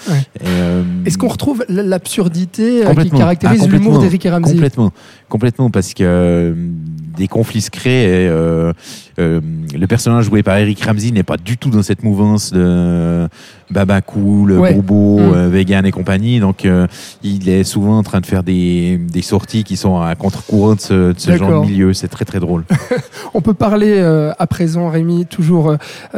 Et, 0.41 0.44
euh, 0.47 0.83
Est-ce 1.05 1.19
qu'on 1.19 1.29
retrouve 1.29 1.65
l'absurdité 1.69 2.87
euh, 2.87 2.94
qui 2.94 3.11
caractérise 3.11 3.62
Ah, 3.65 3.67
l'humour 3.67 4.05
et 4.05 4.31
Ramsey? 4.31 4.53
Complètement, 4.53 4.93
complètement, 5.29 5.71
parce 5.71 5.94
que 5.94 6.03
euh, 6.05 6.55
des 7.17 7.29
conflits 7.29 7.61
se 7.61 7.70
créent. 7.70 8.05
Et, 8.05 8.29
euh, 8.29 8.73
euh, 9.19 9.41
le 9.75 9.87
personnage 9.87 10.25
joué 10.25 10.43
par 10.43 10.56
Eric 10.56 10.82
Ramsey 10.85 11.11
n'est 11.11 11.23
pas 11.23 11.37
du 11.37 11.56
tout 11.59 11.70
dans 11.70 11.82
cette 11.82 12.03
mouvance 12.03 12.53
de 12.53 13.29
Baba 13.70 14.00
Cool, 14.00 14.53
Ouais. 14.53 14.75
Bobo, 14.75 15.19
Mm. 15.19 15.35
euh, 15.35 15.49
Vegan 15.49 15.87
et 15.87 15.91
compagnie. 15.91 16.41
Donc, 16.41 16.67
il 17.23 17.49
est 17.49 17.64
souvent 17.64 17.99
en 17.99 18.03
train 18.03 18.20
de 18.20 18.26
faire 18.26 18.43
des, 18.43 18.99
des 18.99 19.23
sorties 19.23 19.64
qui 19.64 19.76
sont 19.76 20.00
à 20.00 20.14
contre-courant 20.14 20.75
de 20.75 20.81
ce, 20.81 21.12
de 21.12 21.19
ce 21.19 21.37
genre 21.37 21.62
de 21.62 21.67
milieu. 21.69 21.93
C'est 21.94 22.09
très 22.09 22.25
très 22.25 22.41
drôle. 22.41 22.64
On 23.35 23.41
peut 23.41 23.55
parler 23.55 23.99
à 24.38 24.47
présent, 24.47 24.88
Rémi, 24.91 25.26
toujours 25.26 25.76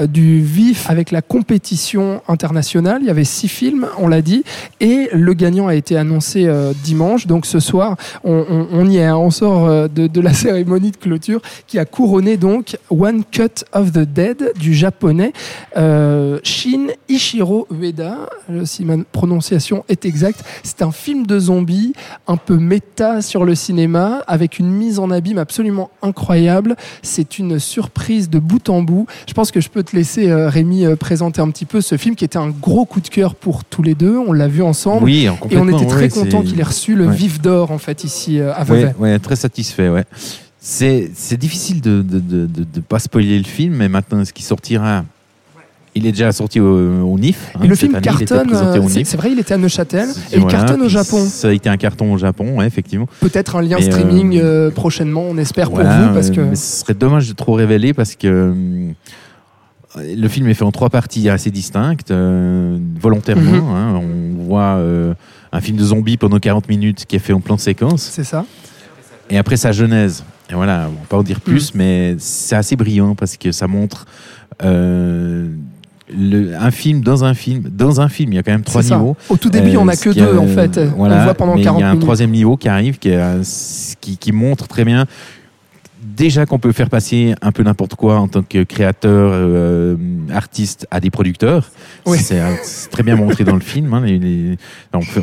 du 0.08 0.40
vif 0.40 0.88
avec 0.90 1.10
la 1.10 1.22
compétition 1.22 2.22
internationale. 2.28 2.98
Il 3.02 3.06
y 3.06 3.10
avait 3.10 3.24
six 3.24 3.48
films, 3.48 3.86
on 3.98 4.08
l'a 4.08 4.22
dit, 4.22 4.42
et 4.80 5.08
le 5.12 5.34
gagnant 5.34 5.66
a 5.68 5.74
été 5.74 5.96
annoncé 5.96 6.48
dimanche. 6.84 7.26
Donc 7.26 7.46
ce 7.46 7.60
soir, 7.60 7.96
on, 8.24 8.44
on- 8.50 8.66
on 8.72 8.88
y 8.88 8.96
est, 8.96 9.04
hein. 9.04 9.16
on 9.16 9.30
sort 9.30 9.88
de, 9.88 10.06
de 10.06 10.20
la 10.20 10.32
cérémonie 10.34 10.83
de 10.90 10.96
clôture 10.96 11.40
qui 11.66 11.78
a 11.78 11.84
couronné 11.84 12.36
donc 12.36 12.76
One 12.90 13.24
Cut 13.30 13.64
of 13.72 13.92
the 13.92 14.00
Dead 14.00 14.52
du 14.58 14.74
japonais 14.74 15.32
euh, 15.76 16.38
Shin 16.42 16.88
Ichiro 17.08 17.66
Ueda, 17.70 18.28
si 18.64 18.84
ma 18.84 18.96
prononciation 19.12 19.84
est 19.88 20.04
exacte. 20.04 20.44
C'est 20.62 20.82
un 20.82 20.92
film 20.92 21.26
de 21.26 21.38
zombies 21.38 21.92
un 22.26 22.36
peu 22.36 22.56
méta 22.56 23.22
sur 23.22 23.44
le 23.44 23.54
cinéma 23.54 24.22
avec 24.26 24.58
une 24.58 24.70
mise 24.70 24.98
en 24.98 25.10
abîme 25.10 25.38
absolument 25.38 25.90
incroyable. 26.02 26.76
C'est 27.02 27.38
une 27.38 27.58
surprise 27.58 28.30
de 28.30 28.38
bout 28.38 28.68
en 28.68 28.82
bout. 28.82 29.06
Je 29.28 29.34
pense 29.34 29.50
que 29.50 29.60
je 29.60 29.68
peux 29.68 29.82
te 29.82 29.94
laisser, 29.96 30.30
euh, 30.30 30.48
Rémi, 30.48 30.84
euh, 30.84 30.96
présenter 30.96 31.40
un 31.40 31.50
petit 31.50 31.64
peu 31.64 31.80
ce 31.80 31.96
film 31.96 32.14
qui 32.16 32.24
était 32.24 32.38
un 32.38 32.50
gros 32.50 32.84
coup 32.84 33.00
de 33.00 33.08
cœur 33.08 33.34
pour 33.34 33.64
tous 33.64 33.82
les 33.82 33.94
deux. 33.94 34.16
On 34.16 34.32
l'a 34.32 34.48
vu 34.48 34.62
ensemble. 34.62 35.04
Oui, 35.04 35.28
Et 35.50 35.56
on 35.58 35.68
était 35.68 35.86
très 35.86 36.02
ouais, 36.02 36.08
content 36.08 36.42
qu'il 36.42 36.58
ait 36.60 36.64
reçu 36.64 36.94
le 36.94 37.06
Ouais. 37.06 37.14
vif 37.14 37.40
d'or 37.40 37.70
en 37.70 37.78
fait 37.78 38.04
ici 38.04 38.40
à 38.40 38.64
Vevey. 38.64 38.84
Ouais, 38.84 38.94
ouais, 38.98 39.18
très 39.18 39.36
satisfait, 39.36 39.88
ouais. 39.88 40.04
C'est, 40.66 41.10
c'est 41.14 41.36
difficile 41.36 41.82
de 41.82 42.00
de, 42.00 42.18
de, 42.18 42.46
de- 42.46 42.64
de 42.64 42.80
pas 42.80 42.98
spoiler 42.98 43.36
le 43.36 43.44
film, 43.44 43.74
mais 43.74 43.88
maintenant, 43.90 44.24
ce 44.24 44.32
qui 44.32 44.42
sortira, 44.42 45.04
il 45.94 46.06
est 46.06 46.12
déjà 46.12 46.32
sorti 46.32 46.58
au, 46.58 47.04
au 47.04 47.18
NIF. 47.18 47.50
hein, 47.54 47.60
Et 47.64 47.68
le 47.68 47.74
film 47.74 47.94
année, 47.94 48.06
il 48.10 48.24
cartonne, 48.26 48.50
au 48.50 48.56
euh, 48.56 48.88
c'est 48.88 49.00
NIF. 49.00 49.08
c'est 49.08 49.16
vrai, 49.18 49.30
il 49.32 49.38
était 49.38 49.52
à 49.52 49.58
Neuchâtel 49.58 50.08
C'est- 50.08 50.20
et 50.32 50.36
il 50.36 50.40
voilà, 50.40 50.56
cartonne 50.58 50.80
au 50.80 50.88
Japon. 50.88 51.22
Ça 51.28 51.48
a 51.48 51.52
été 51.52 51.68
un 51.68 51.76
carton 51.76 52.10
au 52.14 52.16
Japon, 52.16 52.56
ouais, 52.56 52.66
effectivement. 52.66 53.06
Peut-être 53.20 53.56
un 53.56 53.60
lien 53.62 53.76
Mais, 53.78 53.88
euh, 53.88 53.90
streaming 53.90 54.38
euh, 54.42 54.70
prochainement, 54.70 55.24
on 55.28 55.36
espère 55.36 55.68
Voilà, 55.70 55.98
pour 55.98 56.08
vous 56.08 56.14
parce 56.14 56.30
que 56.30 56.40
mais 56.40 56.56
ce 56.56 56.80
serait 56.80 56.94
dommage 56.94 57.28
de 57.28 57.34
trop 57.34 57.52
révéler 57.52 57.92
parce 57.92 58.14
que 58.16 58.54
le 59.96 60.28
film 60.28 60.48
est 60.48 60.54
fait 60.54 60.64
en 60.64 60.72
trois 60.72 60.88
parties 60.88 61.28
assez 61.28 61.50
distinctes, 61.50 62.10
euh, 62.10 62.78
volontairement. 62.98 63.42
Mhm. 63.52 63.74
hein. 63.76 64.00
on 64.02 64.44
voit 64.44 64.76
euh, 64.78 65.12
un 65.52 65.60
film 65.60 65.76
de 65.76 65.84
zombies 65.84 66.16
pendant 66.16 66.38
40 66.38 66.70
minutes 66.70 67.04
qui 67.06 67.16
est 67.16 67.20
fait 67.20 67.34
en 67.34 67.40
plan 67.40 67.54
de 67.56 67.60
séquence. 67.60 68.00
c'est 68.10 68.24
ça. 68.24 68.46
Et 69.30 69.36
après 69.38 69.56
sa 69.58 69.70
genèse, 69.72 70.24
et 70.50 70.54
voilà, 70.54 70.88
on 70.88 71.00
va 71.00 71.06
pas 71.08 71.16
en 71.18 71.22
dire 71.22 71.40
plus, 71.40 71.74
mais 71.74 72.16
c'est 72.18 72.56
assez 72.56 72.76
brillant 72.76 73.14
parce 73.14 73.36
que 73.36 73.50
ça 73.52 73.66
montre 73.66 74.06
euh, 74.62 75.48
le- 76.14 76.54
un 76.54 76.70
film 76.70 77.00
dans 77.00 77.24
un 77.24 77.34
film. 77.34 77.62
Dans 77.70 78.00
un 78.00 78.08
film, 78.08 78.32
il 78.32 78.36
y 78.36 78.38
a 78.38 78.42
quand 78.42 78.52
même 78.52 78.62
trois 78.62 78.82
niveaux. 78.82 79.16
Au 79.30 79.36
tout 79.36 79.48
début, 79.50 79.70
Euh, 79.76 79.80
on 79.80 79.88
a 79.88 79.96
ce 79.96 80.04
que 80.04 80.10
a- 80.10 80.12
deux 80.32 80.36
en 80.38 80.46
fait. 80.46 80.78
voilà, 80.96 81.20
on 81.20 81.24
voit 81.24 81.34
pendant 81.34 81.54
mais 81.56 81.62
40 81.62 81.80
Il 81.80 81.82
y 81.82 81.84
a 81.84 81.88
un 81.88 81.90
minutes. 81.92 82.02
troisième 82.04 82.30
niveau 82.30 82.56
qui 82.56 82.68
arrive 82.68 82.98
qui, 82.98 83.08
est, 83.08 83.16
euh, 83.16 83.42
qui, 84.00 84.18
qui 84.18 84.32
montre 84.32 84.68
très 84.68 84.84
bien 84.84 85.06
déjà 86.04 86.46
qu'on 86.46 86.58
peut 86.58 86.72
faire 86.72 86.90
passer 86.90 87.34
un 87.42 87.50
peu 87.52 87.62
n'importe 87.62 87.94
quoi 87.94 88.18
en 88.18 88.28
tant 88.28 88.42
que 88.42 88.62
créateur, 88.62 89.30
euh, 89.32 89.96
artiste 90.32 90.86
à 90.90 91.00
des 91.00 91.10
producteurs. 91.10 91.70
Oui. 92.06 92.18
C'est 92.18 92.40
euh, 92.40 92.54
c'est 92.62 92.90
très 92.90 93.02
bien 93.02 93.16
montré 93.16 93.44
dans 93.44 93.54
le 93.54 93.60
film. 93.60 93.92
hein, 93.94 94.02
les- 94.04 94.18
les- 94.18 94.56
on, 94.92 95.00
peut, 95.00 95.22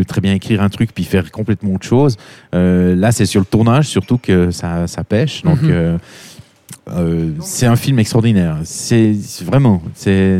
on 0.00 0.04
très 0.04 0.20
bien 0.20 0.34
écrire 0.34 0.62
un 0.62 0.68
truc 0.68 0.90
puis 0.94 1.04
faire 1.04 1.30
complètement 1.32 1.74
autre 1.74 1.86
chose. 1.86 2.16
Euh, 2.54 2.94
là, 2.94 3.12
c'est 3.12 3.26
sur 3.26 3.40
le 3.40 3.46
tournage 3.46 3.86
surtout 3.88 4.18
que 4.18 4.50
ça, 4.50 4.86
ça 4.86 5.04
pêche. 5.04 5.42
Donc, 5.42 5.62
Mhm. 5.62 5.98
euh, 6.90 7.30
c'est 7.40 7.66
un 7.66 7.76
film 7.76 7.98
extraordinaire. 7.98 8.58
C'est 8.64 9.14
c'est 9.14 9.44
vraiment, 9.44 9.82
c'est 9.94 10.38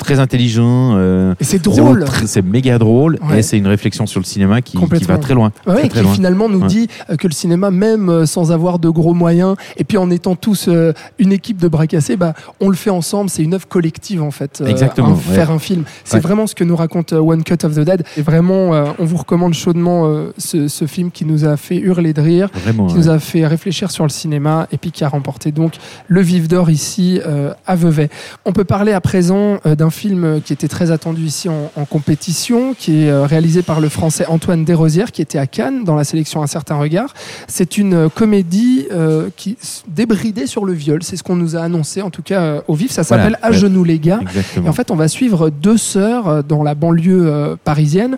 très 0.00 0.18
intelligent. 0.18 0.96
euh, 0.96 1.34
c'est 1.40 1.62
drôle. 1.62 2.04
C'est 2.26 2.42
méga 2.42 2.78
drôle 2.78 3.18
Ouais. 3.28 3.38
et 3.38 3.42
c'est 3.42 3.58
une 3.58 3.66
réflexion 3.66 4.06
sur 4.06 4.20
le 4.20 4.24
cinéma 4.24 4.62
qui, 4.62 4.76
qui 4.76 5.04
va 5.04 5.18
très 5.18 5.34
loin. 5.34 5.52
Ouais, 5.66 5.88
Très, 5.88 5.88
qui 5.88 6.00
loin. 6.00 6.12
finalement 6.12 6.48
nous 6.48 6.60
Ouais. 6.62 6.66
dit 6.66 6.88
que 7.18 7.26
le 7.28 7.32
cinéma, 7.32 7.70
même 7.70 8.08
euh, 8.08 8.26
sans 8.26 8.52
avoir 8.52 8.78
de 8.78 8.88
gros 8.88 9.14
moyens, 9.14 9.56
et 9.76 9.84
puis 9.84 9.96
en 9.98 10.10
étant 10.10 10.34
tous 10.36 10.66
euh, 10.68 10.92
une 11.18 11.32
équipe 11.32 11.58
de 11.58 11.68
bras 11.68 11.86
cassés, 11.86 12.16
bah, 12.16 12.34
on 12.60 12.68
le 12.68 12.76
fait 12.76 12.90
ensemble. 12.90 13.30
C'est 13.30 13.42
une 13.42 13.54
œuvre 13.54 13.68
collective 13.68 14.22
en 14.22 14.30
fait. 14.30 14.60
euh, 14.60 14.66
Exactement, 14.66 15.08
un-. 15.12 15.16
Faire 15.16 15.50
un 15.50 15.58
film, 15.58 15.84
c'est 16.04 16.20
vraiment 16.20 16.46
ce 16.46 16.54
que 16.54 16.64
nous 16.64 16.76
raconte 16.76 17.12
euh, 17.12 17.18
One 17.20 17.44
Cut 17.44 17.64
of 17.64 17.74
the 17.74 17.80
Dead. 17.80 18.04
Et 18.16 18.22
vraiment, 18.22 18.70
on 18.98 19.04
vous 19.04 19.16
recommande 19.16 19.54
chaudement 19.54 20.10
ce, 20.38 20.68
ce 20.68 20.86
film 20.86 21.10
qui 21.10 21.24
nous 21.24 21.44
a 21.44 21.56
fait 21.56 21.76
hurler 21.76 22.12
de 22.12 22.20
rire, 22.20 22.48
Vraiment. 22.64 22.86
qui 22.86 22.94
nous 22.94 23.08
a 23.08 23.18
fait 23.18 23.46
réfléchir 23.46 23.90
sur 23.90 24.04
le 24.04 24.10
cinéma, 24.10 24.66
et 24.72 24.76
puis 24.78 24.90
qui 24.92 25.04
a 25.04 25.08
remporté 25.08 25.52
donc 25.52 25.74
le 26.08 26.20
Vif 26.20 26.48
d'Or 26.48 26.70
ici 26.70 27.20
à 27.66 27.76
Vevey. 27.76 28.08
On 28.44 28.52
peut 28.52 28.64
parler 28.64 28.92
à 28.92 29.00
présent 29.00 29.58
euh, 29.66 29.74
d'un 29.90 29.96
film 29.96 30.24
euh, 30.24 30.40
qui 30.40 30.52
était 30.52 30.68
très 30.68 30.90
attendu 30.92 31.24
ici 31.24 31.48
en, 31.48 31.70
en 31.76 31.84
compétition, 31.84 32.74
qui 32.78 33.02
est 33.04 33.10
euh, 33.10 33.24
réalisé 33.26 33.62
par 33.62 33.80
le 33.80 33.88
français 33.88 34.24
Antoine 34.28 34.64
Desrosières, 34.64 35.10
qui 35.10 35.20
était 35.20 35.38
à 35.38 35.46
Cannes 35.46 35.82
dans 35.84 35.96
la 35.96 36.04
sélection 36.04 36.42
Un 36.42 36.46
certain 36.46 36.76
regard. 36.76 37.12
C'est 37.48 37.76
une 37.76 37.94
euh, 37.94 38.08
comédie 38.08 38.86
euh, 38.92 39.30
qui 39.36 39.56
débridée 39.88 40.46
sur 40.46 40.64
le 40.64 40.72
viol. 40.72 41.02
C'est 41.02 41.16
ce 41.16 41.22
qu'on 41.24 41.34
nous 41.36 41.56
a 41.56 41.60
annoncé, 41.60 42.02
en 42.02 42.10
tout 42.10 42.22
cas 42.22 42.40
euh, 42.40 42.60
au 42.68 42.74
vif. 42.74 42.92
Ça 42.92 43.02
Voilà, 43.02 43.24
s'appelle 43.24 43.38
À 43.42 43.50
ouais. 43.50 43.56
genoux 43.56 43.82
les 43.84 43.98
gars. 43.98 44.20
Exactement. 44.22 44.66
Et 44.66 44.68
en 44.68 44.72
fait, 44.72 44.90
on 44.92 44.96
va 44.96 45.08
suivre 45.08 45.50
deux 45.50 45.76
sœurs 45.78 46.44
dans 46.44 46.62
la 46.62 46.74
banlieue 46.74 47.26
euh, 47.26 47.56
parisienne 47.62 48.16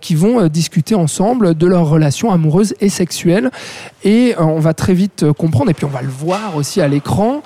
qui 0.00 0.14
vont 0.14 0.46
discuter 0.48 0.94
ensemble 0.94 1.54
de 1.56 1.66
leur 1.66 1.88
relation 1.88 2.30
amoureuse 2.32 2.74
et 2.80 2.88
sexuelle. 2.88 3.50
Et 4.04 4.34
on 4.38 4.60
va 4.60 4.74
très 4.74 4.94
vite 4.94 5.24
comprendre, 5.32 5.70
et 5.70 5.74
puis 5.74 5.84
on 5.84 5.88
va 5.90 6.02
le 6.02 6.08
voir 6.08 6.56
aussi 6.56 6.80
à 6.80 6.88
l'écran, 6.88 7.42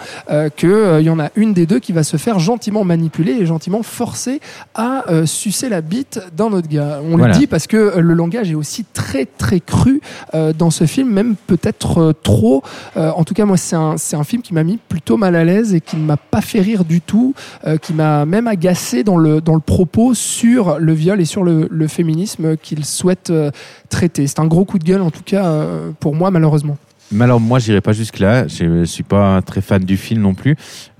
qu'il 0.56 1.00
y 1.00 1.10
en 1.10 1.18
a 1.20 1.30
une 1.36 1.52
des 1.54 1.66
deux 1.66 1.78
qui 1.78 1.92
va 1.92 2.02
se 2.02 2.16
faire 2.16 2.38
gentiment 2.38 2.84
manipuler 2.84 3.32
et 3.32 3.46
gentiment 3.46 3.61
forcer 3.82 4.40
à 4.74 5.04
euh, 5.10 5.26
sucer 5.26 5.68
la 5.68 5.80
bite 5.80 6.20
d'un 6.36 6.46
autre 6.52 6.68
gars. 6.68 7.00
On 7.04 7.16
Voilà. 7.16 7.32
le 7.34 7.38
dit 7.38 7.46
parce 7.46 7.66
que 7.66 7.76
euh, 7.76 8.00
le 8.00 8.14
langage 8.14 8.50
est 8.50 8.54
aussi 8.54 8.84
très 8.92 9.26
très 9.26 9.60
cru 9.60 10.00
euh, 10.34 10.52
dans 10.52 10.70
ce 10.70 10.84
film, 10.86 11.10
même 11.12 11.36
peut-être 11.46 12.12
trop. 12.22 12.62
En 12.96 13.24
tout 13.24 13.34
cas, 13.34 13.44
moi, 13.44 13.56
c'est 13.56 13.76
un, 13.76 13.94
un 14.12 14.24
film 14.24 14.42
qui 14.42 14.54
m'a 14.54 14.64
mis 14.64 14.78
plutôt 14.88 15.16
mal 15.16 15.36
à 15.36 15.44
l'aise 15.44 15.74
et 15.74 15.80
qui 15.80 15.96
ne 15.96 16.04
m'a 16.04 16.16
pas 16.16 16.40
fait 16.40 16.60
rire 16.60 16.84
du 16.84 17.00
tout, 17.00 17.34
qui 17.82 17.92
m'a 17.92 18.24
même 18.26 18.46
agacé 18.46 19.04
dans 19.04 19.16
le, 19.16 19.40
dans 19.40 19.54
le 19.54 19.60
propos 19.60 20.14
sur 20.14 20.78
le 20.78 20.92
viol 20.92 21.20
et 21.20 21.24
sur 21.24 21.44
le, 21.44 21.68
le 21.70 21.88
féminisme 21.88 22.56
qu'il 22.56 22.84
souhaite 22.84 23.32
traiter. 23.88 24.26
C'est 24.26 24.40
un 24.40 24.46
gros 24.46 24.64
coup 24.64 24.78
de 24.78 24.84
gueule, 24.84 25.02
en 25.02 25.10
tout 25.10 25.22
cas, 25.24 25.54
pour 26.00 26.14
moi, 26.14 26.30
malheureusement. 26.30 26.76
Mais 27.10 27.24
alors, 27.24 27.40
moi, 27.40 27.58
j'irai 27.58 27.80
pas 27.82 27.92
jusque-là. 27.92 28.48
Je 28.48 28.64
ne 28.64 28.84
suis 28.86 29.02
pas 29.02 29.42
très 29.42 29.60
fan 29.60 29.84
du 29.84 29.96
film 29.98 30.22
non 30.22 30.32
plus. 30.34 30.56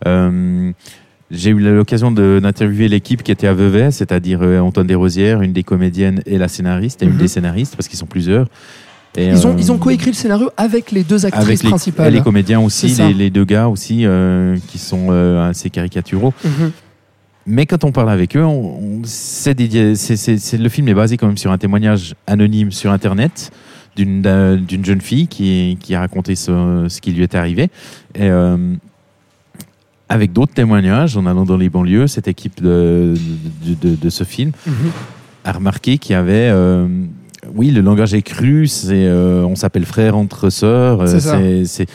Euh, 0.06 0.70
j'ai 1.32 1.50
eu 1.50 1.58
l'occasion 1.58 2.12
d'interviewer 2.12 2.88
l'équipe 2.88 3.22
qui 3.22 3.32
était 3.32 3.46
à 3.48 3.54
Vevey, 3.54 3.90
c'est-à-dire 3.90 4.40
euh, 4.42 4.60
Antoine 4.60 4.86
Desrosières, 4.86 5.40
une 5.42 5.52
des 5.52 5.62
comédiennes 5.64 6.22
et 6.26 6.36
la 6.38 6.46
scénariste, 6.48 7.02
et 7.02 7.06
Mhm. 7.06 7.12
une 7.12 7.18
des 7.18 7.28
scénaristes, 7.28 7.74
parce 7.74 7.88
qu'ils 7.88 7.98
sont 7.98 8.06
plusieurs. 8.06 8.46
Et, 9.16 9.26
Ils 9.28 9.46
ont, 9.46 9.50
euh, 9.50 9.56
ils 9.58 9.70
ont 9.72 9.78
coécrit 9.78 10.10
le 10.10 10.16
scénario 10.16 10.50
avec 10.56 10.90
les 10.90 11.04
deux 11.04 11.26
actrices 11.26 11.44
avec 11.46 11.62
les, 11.62 11.68
principales. 11.68 12.06
et 12.08 12.10
les 12.16 12.22
comédiens 12.22 12.60
aussi, 12.60 12.86
les, 12.88 13.12
les 13.14 13.30
deux 13.30 13.44
gars 13.44 13.68
aussi, 13.68 14.06
euh, 14.06 14.56
qui 14.68 14.78
sont 14.78 15.08
euh, 15.10 15.48
assez 15.50 15.68
caricaturaux. 15.70 16.32
Mhm. 16.44 16.70
Mais 17.46 17.66
quand 17.66 17.82
on 17.84 17.92
parle 17.92 18.10
avec 18.10 18.36
eux, 18.36 18.44
on, 18.44 19.00
on- 19.00 19.02
le 19.02 20.68
film 20.68 20.88
est 20.88 20.94
basé 20.94 21.16
quand 21.16 21.26
même 21.26 21.36
sur 21.36 21.50
un 21.50 21.58
témoignage 21.58 22.14
anonyme 22.26 22.70
sur 22.70 22.92
Internet 22.92 23.50
d'une 23.96 24.22
d'un- 24.22 24.56
d'une 24.56 24.84
jeune 24.84 25.00
fille 25.00 25.26
qui, 25.28 25.76
qui 25.80 25.94
a 25.94 26.00
raconté 26.00 26.34
ce, 26.36 26.86
ce 26.88 27.00
qui 27.00 27.12
lui 27.12 27.22
est 27.24 27.34
arrivé. 27.34 27.68
Et, 28.14 28.28
avec 30.12 30.32
d'autres 30.32 30.54
témoignages, 30.54 31.16
en 31.16 31.26
allant 31.26 31.44
dans 31.44 31.56
les 31.56 31.68
banlieues, 31.68 32.06
cette 32.06 32.28
équipe 32.28 32.62
de, 32.62 33.14
de, 33.66 33.74
de- 33.90 33.96
de 33.96 34.10
ce 34.10 34.24
film 34.24 34.52
Mhm. 34.66 34.72
a 35.44 35.52
remarqué 35.52 35.98
qu'il 35.98 36.12
y 36.12 36.16
avait... 36.16 36.48
euh, 36.50 36.86
oui, 37.54 37.70
le 37.72 37.80
langage 37.80 38.14
est 38.14 38.22
cru, 38.22 38.68
c'est, 38.68 39.06
euh, 39.06 39.42
on 39.44 39.56
s'appelle 39.56 39.84
frère 39.84 40.16
entre 40.16 40.48
sœurs. 40.48 41.00
euh, 41.02 41.64
C'est 41.64 41.88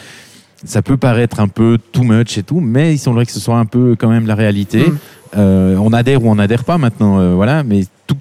ça. 0.66 0.82
peut 0.82 0.98
paraître 0.98 1.40
un 1.40 1.48
peu 1.48 1.78
too 1.94 2.04
much 2.04 2.38
et 2.38 2.44
tout, 2.44 2.60
mais 2.60 2.94
il 2.96 2.98
semblerait 2.98 3.26
que 3.26 3.32
ce 3.32 3.40
soit 3.40 3.58
un 3.58 3.66
peu 3.66 3.96
quand 3.98 4.10
même 4.10 4.28
la 4.28 4.36
réalité. 4.36 4.80
Mm. 4.90 4.98
Euh, 5.38 5.78
on 5.80 5.94
adhère 5.94 6.24
ou 6.24 6.30
on 6.30 6.36
n'adhère 6.36 6.64
pas 6.66 6.78
maintenant, 6.78 7.36
voilà, 7.36 7.64
mais 7.64 7.84
tout, 8.08 8.18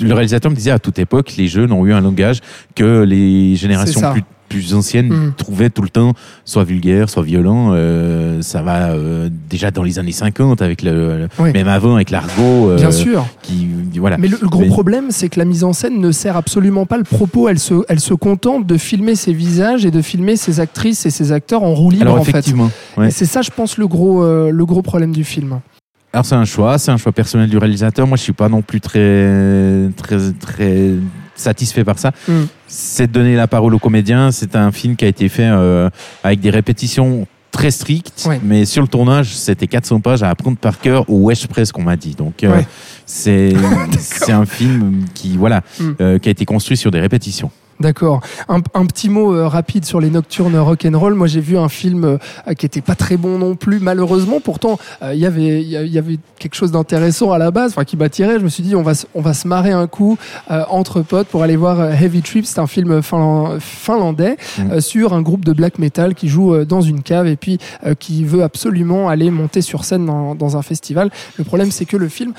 le 0.00 0.12
réalisateur 0.12 0.50
me 0.50 0.56
disait 0.56 0.70
à 0.72 0.78
toute 0.78 0.98
époque, 0.98 1.34
les 1.38 1.46
jeunes 1.48 1.72
ont 1.72 1.86
eu 1.86 1.92
un 1.92 2.00
langage 2.00 2.40
que 2.74 3.02
les 3.02 3.54
générations 3.56 4.00
plus, 4.12 4.22
plus 4.48 4.74
anciennes 4.74 5.08
Mm. 5.08 5.32
trouvaient 5.36 5.70
tout 5.70 5.82
le 5.82 5.88
temps 5.88 6.14
soit 6.44 6.64
vulgaire, 6.64 7.08
soit 7.10 7.22
violent. 7.22 7.70
Euh, 7.72 8.40
ça 8.42 8.62
va 8.62 8.90
euh, 8.90 9.28
déjà 9.50 9.70
dans 9.70 9.82
les 9.82 9.98
années 9.98 10.12
50 10.12 10.62
avec 10.62 10.82
le, 10.82 11.18
le- 11.18 11.28
Oui. 11.38 11.52
même 11.52 11.68
avant 11.68 11.94
avec 11.96 12.10
l'argot. 12.10 12.70
euh, 12.70 12.76
Bien 12.76 12.90
sûr. 12.90 13.26
Qui, 13.42 13.68
voilà. 13.96 14.16
Mais 14.18 14.28
le, 14.28 14.38
le 14.40 14.48
gros 14.48 14.62
Mais- 14.62 14.68
problème, 14.68 15.06
c'est 15.10 15.28
que 15.28 15.38
la 15.38 15.44
mise 15.44 15.64
en 15.64 15.72
scène 15.72 16.00
ne 16.00 16.12
sert 16.12 16.36
absolument 16.36 16.86
pas 16.86 16.96
le 16.98 17.04
propos. 17.04 17.48
Elle 17.48 17.58
se, 17.58 17.74
elle 17.88 18.00
se 18.00 18.14
contente 18.14 18.66
de 18.66 18.76
filmer 18.76 19.14
ses 19.14 19.32
visages 19.32 19.84
et 19.84 19.90
de 19.90 20.02
filmer 20.02 20.36
ses 20.36 20.60
actrices 20.60 21.06
et 21.06 21.10
ses 21.10 21.32
acteurs 21.32 21.62
en 21.62 21.74
roue 21.74 21.90
libre, 21.90 22.02
Alors 22.02 22.18
en 22.20 22.24
fait. 22.24 22.30
effectivement, 22.30 22.70
ouais. 22.96 23.08
Et 23.08 23.10
c'est 23.10 23.26
ça, 23.26 23.42
je 23.42 23.50
pense, 23.50 23.76
le 23.78 23.86
gros, 23.88 24.22
le 24.24 24.66
gros 24.66 24.82
problème 24.82 25.12
du 25.12 25.24
film. 25.24 25.60
Alors 26.18 26.26
c'est 26.26 26.34
un 26.34 26.44
choix, 26.44 26.78
c'est 26.78 26.90
un 26.90 26.96
choix 26.96 27.12
personnel 27.12 27.48
du 27.48 27.58
réalisateur. 27.58 28.04
Moi, 28.08 28.16
je 28.16 28.24
suis 28.24 28.32
pas 28.32 28.48
non 28.48 28.60
plus 28.60 28.80
très 28.80 29.88
très 29.96 30.18
très 30.40 30.90
satisfait 31.36 31.84
par 31.84 31.96
ça. 32.00 32.10
Mm. 32.26 32.32
C'est 32.66 33.06
de 33.06 33.12
donner 33.12 33.36
la 33.36 33.46
parole 33.46 33.72
aux 33.72 33.78
comédiens. 33.78 34.32
C'est 34.32 34.56
un 34.56 34.72
film 34.72 34.96
qui 34.96 35.04
a 35.04 35.08
été 35.08 35.28
fait 35.28 35.46
euh, 35.46 35.88
avec 36.24 36.40
des 36.40 36.50
répétitions 36.50 37.28
très 37.52 37.70
strictes, 37.70 38.24
Ouais. 38.28 38.40
mais 38.42 38.64
sur 38.64 38.82
le 38.82 38.88
tournage, 38.88 39.36
c'était 39.36 39.68
400 39.68 40.00
pages 40.00 40.24
à 40.24 40.28
apprendre 40.30 40.56
par 40.58 40.80
cœur 40.80 41.08
au 41.08 41.18
Wesh 41.26 41.46
Press 41.46 41.70
qu'on 41.70 41.82
m'a 41.84 41.94
dit. 41.96 42.16
Donc 42.16 42.42
euh, 42.42 42.52
Ouais. 42.52 42.66
c'est 43.06 43.52
c'est 44.00 44.32
un 44.32 44.44
film 44.44 45.04
qui 45.14 45.36
voilà 45.36 45.60
Mm. 45.78 45.84
euh, 46.00 46.18
qui 46.18 46.28
a 46.28 46.32
été 46.32 46.44
construit 46.44 46.76
sur 46.76 46.90
des 46.90 46.98
répétitions. 46.98 47.52
D'accord. 47.80 48.20
Un, 48.48 48.58
un 48.74 48.86
petit 48.86 49.08
mot 49.08 49.32
euh, 49.34 49.46
rapide 49.46 49.84
sur 49.84 50.00
les 50.00 50.10
nocturnes 50.10 50.56
rock'n'roll. 50.58 51.14
Moi, 51.14 51.26
j'ai 51.28 51.40
vu 51.40 51.56
un 51.56 51.68
film 51.68 52.04
euh, 52.04 52.18
qui 52.54 52.66
était 52.66 52.80
pas 52.80 52.94
très 52.96 53.16
bon 53.16 53.38
non 53.38 53.54
plus, 53.54 53.78
malheureusement. 53.78 54.40
Pourtant, 54.40 54.78
euh, 55.02 55.14
il 55.14 55.20
y 55.20 55.26
avait 55.26 55.62
y 55.62 55.74
y 55.98 56.18
quelque 56.38 56.54
chose 56.56 56.72
d'intéressant 56.72 57.30
à 57.32 57.38
la 57.38 57.50
base, 57.50 57.70
enfin 57.72 57.84
qui 57.84 57.96
m'attirait. 57.96 58.38
Je 58.40 58.44
me 58.44 58.48
suis 58.48 58.62
dit, 58.64 58.74
on 58.74 58.82
va 58.82 58.94
se- 58.94 59.06
on 59.14 59.20
va 59.20 59.32
se 59.34 59.46
marrer 59.46 59.70
un 59.72 59.86
coup 59.86 60.16
entre 60.48 61.02
potes 61.02 61.28
pour 61.28 61.42
aller 61.42 61.56
voir 61.56 61.80
Heavy 61.92 62.22
Trip. 62.22 62.44
C'est 62.46 62.58
un 62.60 62.66
film 62.66 63.00
finlan- 63.00 63.60
finlandais 63.60 64.36
Mm. 64.58 64.80
sur 64.80 65.12
un 65.12 65.22
groupe 65.22 65.44
de 65.44 65.52
black 65.52 65.78
metal 65.78 66.14
qui 66.14 66.28
joue 66.28 66.64
dans 66.64 66.80
une 66.80 67.02
cave 67.02 67.26
et 67.26 67.36
puis 67.36 67.58
qui 68.00 68.24
veut 68.24 68.42
absolument 68.42 69.08
aller 69.08 69.30
monter 69.30 69.60
sur 69.62 69.84
scène 69.84 70.06
dans, 70.06 70.34
dans 70.34 70.56
un 70.56 70.62
festival. 70.62 71.10
Le 71.36 71.44
problème, 71.44 71.70
c'est 71.70 71.84
que 71.84 71.96
le 71.96 72.08
film 72.08 72.32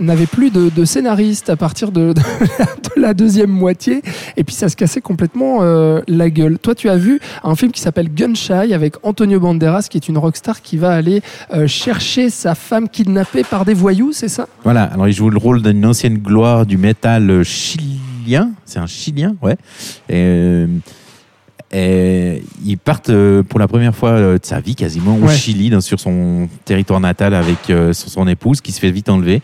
n'avait 0.00 0.26
plus 0.26 0.50
de, 0.50 0.70
de 0.74 0.84
scénariste 0.84 1.50
à 1.50 1.56
partir 1.56 1.92
de, 1.92 2.12
de, 2.12 2.20
de 2.96 3.00
la 3.00 3.14
deuxième 3.14 3.50
moitié 3.50 3.65
et 3.70 4.44
puis 4.44 4.54
ça 4.54 4.68
se 4.68 4.76
cassait 4.76 5.00
complètement 5.00 5.58
euh, 5.62 6.00
la 6.08 6.30
gueule. 6.30 6.58
Toi, 6.58 6.74
tu 6.74 6.88
as 6.88 6.96
vu 6.96 7.20
un 7.44 7.54
film 7.54 7.72
qui 7.72 7.80
s'appelle 7.80 8.08
Gunshy 8.12 8.52
avec 8.52 8.94
Antonio 9.02 9.40
Banderas 9.40 9.86
qui 9.90 9.96
est 9.98 10.08
une 10.08 10.18
rockstar 10.18 10.62
qui 10.62 10.76
va 10.76 10.92
aller 10.92 11.22
euh, 11.52 11.66
chercher 11.66 12.30
sa 12.30 12.54
femme 12.54 12.88
kidnappée 12.88 13.44
par 13.44 13.64
des 13.64 13.74
voyous, 13.74 14.12
c'est 14.12 14.28
ça? 14.28 14.46
Voilà, 14.64 14.84
alors 14.84 15.08
il 15.08 15.12
joue 15.14 15.30
le 15.30 15.38
rôle 15.38 15.62
d'une 15.62 15.84
ancienne 15.86 16.18
gloire 16.18 16.66
du 16.66 16.76
métal 16.78 17.42
chilien, 17.44 18.50
c'est 18.64 18.78
un 18.78 18.86
chilien, 18.86 19.34
ouais. 19.42 19.56
Et, 20.08 20.14
euh, 20.14 20.66
et 21.72 22.42
ils 22.64 22.78
partent 22.78 23.10
euh, 23.10 23.42
pour 23.42 23.58
la 23.58 23.66
première 23.66 23.94
fois 23.94 24.10
euh, 24.10 24.38
de 24.38 24.46
sa 24.46 24.60
vie 24.60 24.76
quasiment 24.76 25.16
au 25.16 25.26
Ouais. 25.26 25.34
Chili, 25.34 25.68
dans- 25.68 25.80
sur 25.80 25.98
son 25.98 26.48
territoire 26.64 27.00
natal 27.00 27.34
avec 27.34 27.70
euh, 27.70 27.92
son 27.92 28.08
son 28.08 28.28
épouse 28.28 28.60
qui 28.60 28.70
se 28.70 28.78
fait 28.78 28.90
vite 28.92 29.08
enlever. 29.08 29.36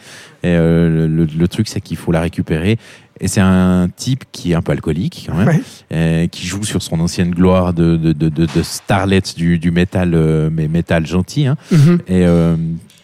Et 0.44 0.48
euh, 0.48 1.08
le, 1.08 1.24
le 1.24 1.48
truc, 1.48 1.66
c'est 1.68 1.80
qu'il 1.80 1.96
faut 1.96 2.12
la 2.12 2.20
récupérer. 2.20 2.78
Et 3.24 3.28
c'est 3.28 3.40
un 3.40 3.88
type 3.96 4.24
qui 4.32 4.50
est 4.52 4.54
un 4.56 4.62
peu 4.62 4.72
alcoolique 4.72 5.26
quand 5.30 5.36
même, 5.36 5.46
Ouais. 5.46 5.60
euh, 5.92 6.26
qui 6.26 6.44
joue 6.46 6.64
sur 6.64 6.82
son 6.82 6.98
ancienne 7.00 7.30
gloire 7.30 7.72
de, 7.72 7.96
de, 7.96 8.12
de, 8.12 8.28
de, 8.28 8.46
de 8.52 8.62
starlet 8.62 9.22
du, 9.36 9.58
du 9.60 9.70
métal, 9.70 10.12
euh, 10.14 10.50
mais 10.52 10.66
métal 10.68 11.06
gentil. 11.06 11.46
Hein 11.46 11.56
Mhm. 11.70 11.98
et 12.08 12.26
euh, 12.26 12.56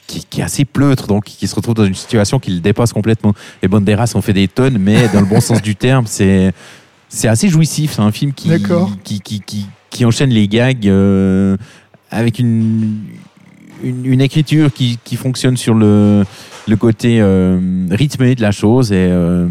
qui, 0.08 0.24
qui 0.28 0.40
est 0.40 0.44
assez 0.44 0.64
pleutre, 0.64 1.06
donc 1.06 1.24
qui 1.24 1.46
se 1.46 1.54
retrouve 1.54 1.74
dans 1.74 1.84
une 1.84 1.94
situation 1.94 2.38
qui 2.40 2.50
le 2.50 2.58
dépasse 2.60 2.92
complètement. 2.92 3.32
Les 3.62 3.68
Banderas 3.68 4.10
ont 4.16 4.22
fait 4.22 4.32
des 4.32 4.48
tonnes, 4.48 4.78
mais 4.78 5.06
dans 5.12 5.20
le 5.20 5.26
bon 5.26 5.40
sens 5.40 5.62
du 5.62 5.76
terme, 5.76 6.06
c'est 6.06 6.52
c'est 7.08 7.28
assez 7.28 7.48
jouissif. 7.48 7.92
C'est 7.94 8.02
un 8.02 8.10
film 8.12 8.32
qui 8.32 8.48
D'accord. 8.48 8.90
qui, 9.04 9.20
qui, 9.20 9.40
qui, 9.40 9.66
qui 9.90 10.04
enchaîne 10.04 10.30
les 10.30 10.48
gags 10.48 10.88
euh, 10.88 11.56
avec 12.10 12.38
une, 12.40 12.96
une 13.84 14.04
une 14.06 14.20
écriture 14.20 14.72
qui, 14.72 14.98
qui 15.04 15.16
fonctionne 15.16 15.56
sur 15.56 15.74
le 15.74 16.24
le 16.66 16.76
côté 16.76 17.18
euh, 17.20 17.86
rythmé 17.90 18.34
de 18.34 18.42
la 18.42 18.50
chose 18.50 18.92
et 18.92 18.96
euh, 19.10 19.46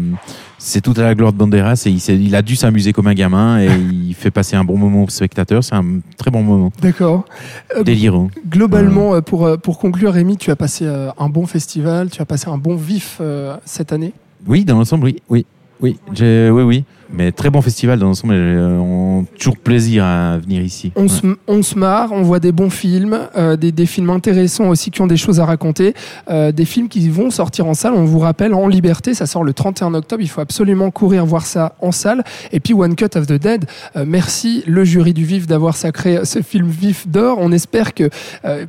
c'est 0.58 0.80
tout 0.80 0.94
à 0.96 1.02
la 1.02 1.14
gloire 1.14 1.32
de 1.32 1.38
Banderas 1.38 1.84
et 1.86 1.90
il, 1.90 2.34
a 2.34 2.42
dû 2.42 2.56
s'amuser 2.56 2.92
comme 2.92 3.06
un 3.06 3.14
gamin 3.14 3.60
et 3.60 3.68
il 4.06 4.14
fait 4.14 4.30
passer 4.30 4.56
un 4.56 4.64
bon 4.64 4.76
moment 4.76 5.04
au 5.04 5.08
spectateur. 5.08 5.62
C'est 5.62 5.74
un 5.74 6.00
très 6.16 6.30
bon 6.30 6.42
moment. 6.42 6.72
D'accord. 6.82 7.24
Euh, 7.76 7.84
Délirant. 7.84 8.28
Globalement, 8.48 9.14
euh, 9.14 9.20
pour, 9.20 9.46
euh, 9.46 9.56
pour 9.56 9.78
conclure, 9.78 10.12
Rémi, 10.12 10.36
tu 10.36 10.50
as 10.50 10.56
passé 10.56 10.86
un 10.86 11.28
bon 11.28 11.46
festival, 11.46 12.10
tu 12.10 12.20
as 12.20 12.26
passé 12.26 12.48
un 12.48 12.58
bon 12.58 12.74
vif 12.74 13.18
euh, 13.20 13.56
cette 13.64 13.92
année? 13.92 14.12
Oui, 14.46 14.64
dans 14.64 14.76
l'ensemble, 14.76 15.06
oui. 15.06 15.16
oui. 15.28 15.46
Oui, 15.80 15.96
j'ai- 16.12 16.50
oui, 16.50 16.62
oui. 16.62 16.84
Mais 17.10 17.32
très 17.32 17.48
bon 17.48 17.62
festival 17.62 17.98
dans 17.98 18.08
l'ensemble. 18.08 18.34
euh, 18.36 18.76
On 18.78 19.22
a 19.22 19.38
toujours 19.38 19.56
plaisir 19.56 20.04
à 20.04 20.36
venir 20.36 20.60
ici. 20.60 20.92
On, 20.94 21.08
se, 21.08 21.22
on 21.46 21.62
se 21.62 21.78
marre, 21.78 22.12
on 22.12 22.20
voit 22.22 22.38
des 22.38 22.52
bons 22.52 22.68
films, 22.68 23.18
euh, 23.34 23.56
des, 23.56 23.72
des 23.72 23.86
films 23.86 24.10
intéressants 24.10 24.68
aussi 24.68 24.90
qui 24.90 25.00
ont 25.00 25.06
des 25.06 25.16
choses 25.16 25.40
à 25.40 25.46
raconter, 25.46 25.94
euh, 26.28 26.52
des 26.52 26.66
films 26.66 26.88
qui 26.88 27.08
vont 27.08 27.30
sortir 27.30 27.66
en 27.66 27.72
salle. 27.72 27.94
On 27.94 28.04
vous 28.04 28.18
rappelle, 28.18 28.52
en 28.52 28.68
liberté, 28.68 29.14
ça 29.14 29.24
sort 29.24 29.42
le 29.42 29.54
31 29.54 29.94
octobre. 29.94 30.20
Il 30.22 30.28
faut 30.28 30.42
absolument 30.42 30.90
courir 30.90 31.24
voir 31.24 31.46
ça 31.46 31.76
en 31.80 31.92
salle. 31.92 32.24
Et 32.52 32.60
puis 32.60 32.74
One 32.74 32.94
Cut 32.94 33.16
of 33.16 33.26
the 33.26 33.32
Dead. 33.40 33.64
euh, 33.96 34.04
merci 34.06 34.62
le 34.66 34.84
jury 34.84 35.14
du 35.14 35.24
Vif 35.24 35.46
d'avoir 35.46 35.76
sacré 35.76 36.18
ce 36.24 36.42
film 36.42 36.66
Vif 36.68 37.08
d'or. 37.08 37.38
On 37.40 37.52
espère 37.52 37.94
que 37.94 38.10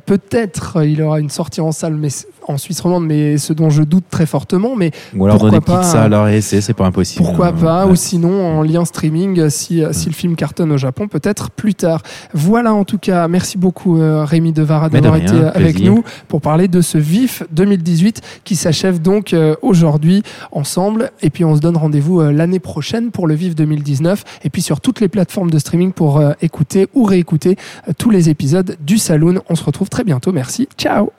peut-être 0.06 0.82
il 0.84 1.02
aura 1.02 1.20
une 1.20 1.30
sortie 1.30 1.60
en 1.60 1.72
salle, 1.72 1.94
mais 1.94 2.08
en 2.50 2.58
Suisse 2.58 2.80
romande, 2.80 3.06
mais 3.06 3.38
ce 3.38 3.52
dont 3.52 3.70
je 3.70 3.82
doute 3.82 4.04
très 4.10 4.26
fortement. 4.26 4.76
Mais 4.76 4.90
Ou 5.16 5.24
alors 5.24 5.38
dans 5.38 5.48
des 5.48 5.60
petites 5.60 5.66
pas, 5.66 5.82
salles 5.82 6.14
à 6.14 6.40
c'est 6.40 6.74
pas 6.74 6.86
impossible. 6.86 7.24
pourquoi 7.24 7.48
Euh, 7.48 7.52
pas 7.52 7.86
ouais. 7.86 7.92
Ou 7.92 7.96
sinon 7.96 8.58
en 8.58 8.62
lien 8.62 8.84
streaming, 8.84 9.48
si, 9.48 9.82
euh, 9.82 9.92
si 9.92 10.08
le 10.08 10.14
film 10.14 10.36
cartonne 10.36 10.72
au 10.72 10.76
Japon, 10.76 11.08
peut-être 11.08 11.50
plus 11.50 11.74
tard. 11.74 12.02
Voilà 12.34 12.74
en 12.74 12.84
tout 12.84 12.98
cas, 12.98 13.28
merci 13.28 13.58
beaucoup 13.58 14.00
euh, 14.00 14.24
Rémi 14.24 14.52
Devara 14.52 14.88
de 14.88 14.94
d'avoir 14.94 15.14
rien, 15.14 15.24
été 15.24 15.34
euh, 15.34 15.50
avec 15.54 15.76
plaisir. 15.76 15.92
nous 15.92 16.04
pour 16.28 16.40
parler 16.40 16.68
de 16.68 16.80
ce 16.80 16.98
VIF 16.98 17.42
2018 17.52 18.20
qui 18.44 18.56
s'achève 18.56 19.00
donc 19.00 19.34
aujourd'hui 19.62 20.22
ensemble. 20.52 21.10
Et 21.22 21.30
puis 21.30 21.44
on 21.44 21.54
se 21.56 21.60
donne 21.60 21.76
rendez-vous 21.76 22.20
l'année 22.22 22.58
prochaine 22.58 23.10
pour 23.10 23.26
le 23.26 23.34
VIF 23.34 23.54
2019 23.54 24.24
et 24.44 24.50
puis 24.50 24.62
sur 24.62 24.80
toutes 24.80 25.00
les 25.00 25.08
plateformes 25.08 25.50
de 25.50 25.58
streaming 25.58 25.92
pour 25.92 26.22
écouter 26.42 26.88
ou 26.94 27.04
réécouter 27.04 27.56
tous 27.98 28.10
les 28.10 28.28
épisodes 28.28 28.76
du 28.80 28.98
Saloon. 28.98 29.40
On 29.48 29.54
se 29.54 29.64
retrouve 29.64 29.88
très 29.88 30.04
bientôt. 30.04 30.32
Merci. 30.32 30.68
Ciao 30.76 31.10